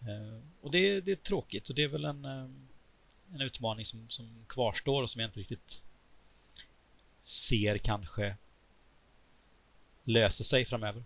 Uh, 0.02 0.40
och 0.60 0.70
det, 0.70 1.00
det, 1.00 1.12
är 1.12 1.16
tråkigt 1.16 1.68
och 1.68 1.74
det 1.74 1.82
är 1.82 1.88
väl 1.88 2.04
en, 2.04 2.24
en 2.24 3.40
utmaning 3.40 3.84
som, 3.84 4.10
som 4.10 4.44
kvarstår 4.48 5.02
och 5.02 5.10
som 5.10 5.20
jag 5.20 5.28
inte 5.28 5.40
riktigt 5.40 5.82
ser 7.22 7.78
kanske 7.78 8.36
löser 10.04 10.44
sig 10.44 10.64
framöver. 10.64 11.04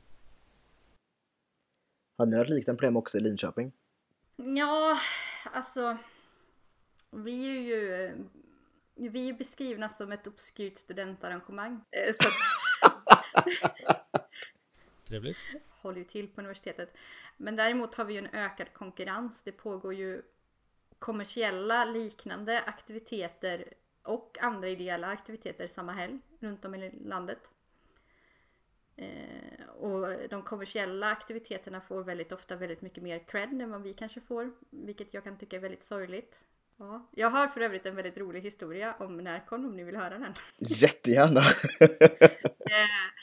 Hade 2.19 2.31
ni 2.31 2.37
något 2.37 2.49
liknande 2.49 2.79
problem 2.79 2.97
också 2.97 3.19
i 3.19 3.21
Linköping? 3.21 3.73
Ja, 4.37 4.99
alltså 5.53 5.97
vi 7.11 7.57
är 7.57 7.61
ju 7.61 8.15
vi 8.95 9.29
är 9.29 9.33
beskrivna 9.33 9.89
som 9.89 10.13
ett 10.13 10.27
obskyrt 10.27 10.79
studentarrangemang. 10.79 11.81
Eh, 11.91 12.13
så 12.13 12.29
att... 12.29 12.35
Trevligt. 15.09 15.37
Håller 15.83 15.99
ju 15.99 16.05
till 16.05 16.29
på 16.29 16.41
universitetet. 16.41 16.97
Men 17.37 17.57
däremot 17.57 17.95
har 17.95 18.05
vi 18.05 18.13
ju 18.13 18.19
en 18.19 18.35
ökad 18.35 18.73
konkurrens. 18.73 19.43
Det 19.43 19.53
pågår 19.53 19.95
ju 19.95 20.23
kommersiella 20.99 21.85
liknande 21.85 22.63
aktiviteter 22.63 23.75
och 24.07 24.39
andra 24.41 24.69
ideella 24.69 25.07
aktiviteter 25.07 25.67
samma 25.67 25.93
helg 25.93 26.19
runt 26.41 26.65
om 26.65 26.75
i 26.75 26.91
landet. 27.05 27.51
Eh, 28.97 29.69
och 29.69 30.29
de 30.31 30.43
kommersiella 30.43 31.11
aktiviteterna 31.11 31.81
får 31.81 32.05
väldigt 32.05 32.33
ofta 32.33 32.57
väldigt 32.57 32.83
mycket 32.83 33.03
mer 33.03 33.19
cred 33.19 33.63
än 33.63 33.71
vad 33.71 33.83
vi 33.83 33.93
kanske 33.93 34.21
får, 34.21 34.53
vilket 34.71 35.15
jag 35.15 35.25
kan 35.25 35.39
tycka 35.39 35.57
är 35.57 35.61
väldigt 35.61 35.83
sorgligt. 35.83 36.41
Ja. 36.77 37.07
Jag 37.11 37.31
har 37.31 37.49
för 37.49 37.61
övrigt 37.61 37.87
en 37.87 37.97
väldigt 37.97 38.17
rolig 38.17 38.41
historia 38.41 38.95
om 38.99 39.17
Närcon 39.17 39.65
om 39.65 39.77
ni 39.77 39.85
vill 39.85 39.97
höra 39.97 40.19
den. 40.19 40.35
Jättegärna! 40.59 41.45
Eh, 42.71 43.23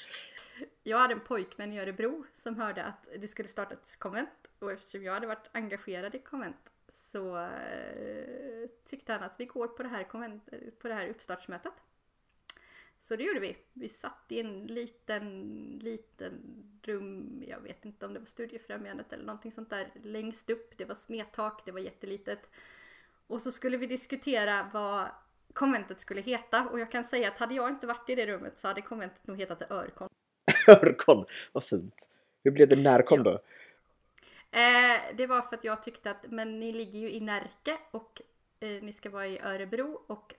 jag 0.84 0.98
hade 0.98 1.14
en 1.14 1.20
pojkvän 1.20 1.72
i 1.72 1.80
Örebro 1.80 2.26
som 2.34 2.56
hörde 2.56 2.84
att 2.84 3.08
det 3.20 3.28
skulle 3.28 3.48
starta 3.48 3.74
ett 3.74 4.00
konvent 4.00 4.30
och 4.60 4.72
eftersom 4.72 5.04
jag 5.04 5.14
hade 5.14 5.28
varit 5.28 5.50
engagerad 5.52 6.16
i 6.16 6.20
konvent 6.20 6.70
så 7.14 7.38
eh, 7.38 8.70
tyckte 8.86 9.14
han 9.14 9.24
att 9.24 9.36
vi 9.38 9.46
går 9.46 9.68
på 9.68 9.84
det, 9.84 9.90
här 9.90 10.04
konvent, 10.04 10.50
på 10.80 10.88
det 10.88 10.94
här 10.94 11.08
uppstartsmötet. 11.08 11.74
Så 13.00 13.16
det 13.16 13.24
gjorde 13.24 13.40
vi. 13.40 13.58
Vi 13.74 13.90
satt 13.90 14.26
i 14.30 14.40
en 14.40 14.68
liten, 14.68 15.80
liten 15.82 16.34
rum, 16.84 17.44
jag 17.48 17.60
vet 17.60 17.86
inte 17.86 18.06
om 18.06 18.14
det 18.14 18.20
var 18.20 18.26
studiefrämjandet 18.26 19.14
eller 19.14 19.26
någonting 19.26 19.52
sånt 19.52 19.70
där, 19.70 19.88
längst 20.04 20.50
upp. 20.50 20.78
Det 20.78 20.86
var 20.86 20.96
snedtak, 20.96 21.62
det 21.66 21.72
var 21.72 21.80
jättelitet. 21.80 22.50
Och 23.28 23.42
så 23.42 23.52
skulle 23.52 23.78
vi 23.78 23.88
diskutera 23.88 24.70
vad 24.74 25.08
konventet 25.54 26.00
skulle 26.00 26.22
heta 26.22 26.70
och 26.70 26.80
jag 26.80 26.92
kan 26.92 27.04
säga 27.04 27.28
att 27.28 27.38
hade 27.38 27.56
jag 27.56 27.70
inte 27.70 27.88
varit 27.88 28.10
i 28.10 28.16
det 28.16 28.26
rummet 28.26 28.58
så 28.58 28.68
hade 28.68 28.82
konventet 28.82 29.28
nog 29.28 29.38
hetat 29.38 29.72
Örkon. 29.72 30.10
Örkon, 30.68 31.26
vad 31.52 31.64
fint. 31.64 31.96
Hur 32.44 32.52
blev 32.52 32.70
det 32.70 32.84
Närkon 32.84 33.24
då? 33.24 33.40
Eh, 34.54 35.16
det 35.16 35.28
var 35.28 35.42
för 35.42 35.56
att 35.56 35.64
jag 35.64 35.84
tyckte 35.84 36.12
att, 36.12 36.26
men 36.30 36.60
ni 36.60 36.72
ligger 36.72 37.00
ju 37.00 37.12
i 37.12 37.20
Närke 37.20 37.78
och 37.92 38.22
eh, 38.60 38.84
ni 38.84 38.94
ska 38.94 39.10
vara 39.10 39.28
i 39.28 39.40
Örebro 39.40 40.02
och 40.08 40.34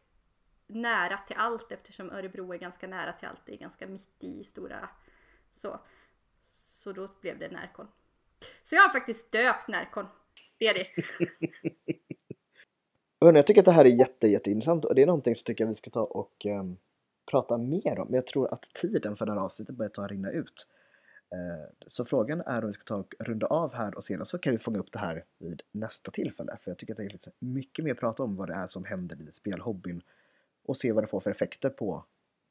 nära 0.67 1.19
till 1.19 1.37
allt 1.39 1.73
eftersom 1.73 2.11
Örebro 2.11 2.55
är 2.55 2.59
ganska 2.59 2.87
nära 2.87 3.12
till 3.12 3.29
allt. 3.29 3.41
Det 3.47 3.55
är 3.55 3.59
ganska 3.59 3.87
mitt 3.87 4.17
i 4.25 4.45
stora 4.45 4.89
så. 5.55 5.81
Så 6.45 6.93
då 6.93 7.09
blev 7.21 7.39
det 7.39 7.49
Närkon. 7.49 7.89
Så 8.62 8.75
jag 8.75 8.83
har 8.83 8.89
faktiskt 8.89 9.33
döpt 9.33 9.69
Närkon. 9.69 10.07
Det 10.59 10.69
är 10.69 10.75
det. 10.75 10.87
Jag 13.35 13.47
tycker 13.47 13.61
att 13.61 13.65
det 13.65 13.73
här 13.73 13.85
är 13.85 13.89
jätte, 13.89 14.29
jätteintressant 14.29 14.85
och 14.85 14.95
det 14.95 15.03
är 15.03 15.07
någonting 15.07 15.37
som 15.37 15.45
tycker 15.45 15.65
jag 15.65 15.69
vi 15.69 15.75
ska 15.75 15.91
ta 15.91 16.01
och 16.01 16.47
um, 16.47 16.77
prata 17.31 17.59
mer 17.59 17.99
om. 17.99 18.07
Men 18.07 18.15
jag 18.15 18.27
tror 18.27 18.55
att 18.55 18.62
tiden 18.75 19.17
för 19.17 19.27
det 19.27 19.33
här 19.33 19.41
avsnittet 19.41 19.75
börjar 19.75 19.91
ta 19.91 20.03
och 20.03 20.09
rinna 20.09 20.31
ut. 20.31 20.67
Eh, 21.35 21.66
så 21.87 22.05
frågan 22.05 22.41
är 22.41 22.62
om 22.62 22.66
vi 22.66 22.74
ska 22.74 22.85
ta 22.85 22.97
och 22.97 23.14
runda 23.18 23.47
av 23.47 23.74
här 23.74 23.95
och 23.95 24.05
sedan 24.05 24.26
så 24.26 24.39
kan 24.39 24.53
vi 24.53 24.59
fånga 24.59 24.78
upp 24.78 24.93
det 24.93 24.99
här 24.99 25.24
vid 25.39 25.62
nästa 25.72 26.11
tillfälle. 26.11 26.59
För 26.62 26.70
jag 26.70 26.78
tycker 26.78 26.93
att 26.93 26.97
det 26.97 27.05
är 27.05 27.11
lite 27.11 27.32
mycket 27.39 27.85
mer 27.85 27.93
att 27.93 28.01
prata 28.01 28.22
om 28.22 28.37
vad 28.37 28.49
det 28.49 28.55
är 28.55 28.66
som 28.66 28.85
händer 28.85 29.28
i 29.28 29.32
spelhobbyn 29.32 30.03
och 30.64 30.76
se 30.76 30.93
vad 30.93 31.05
det 31.05 31.09
får 31.09 31.20
för 31.20 31.30
effekter 31.30 31.70
på, 31.70 32.05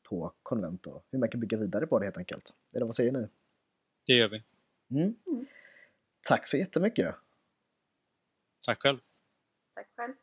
på 0.03 0.33
konvent 0.43 0.87
och 0.87 1.05
hur 1.11 1.19
man 1.19 1.29
kan 1.29 1.39
bygga 1.39 1.57
vidare 1.57 1.87
på 1.87 1.99
det 1.99 2.05
helt 2.05 2.17
enkelt. 2.17 2.53
Eller 2.73 2.85
vad 2.85 2.95
säger 2.95 3.11
ni? 3.11 3.27
Det 4.05 4.13
gör 4.13 4.27
vi. 4.27 4.43
Mm. 4.91 5.15
Tack 6.23 6.47
så 6.47 6.57
jättemycket! 6.57 7.15
Tack 8.65 8.81
själv. 8.81 8.99
Tack 9.73 9.87
själv. 9.95 10.13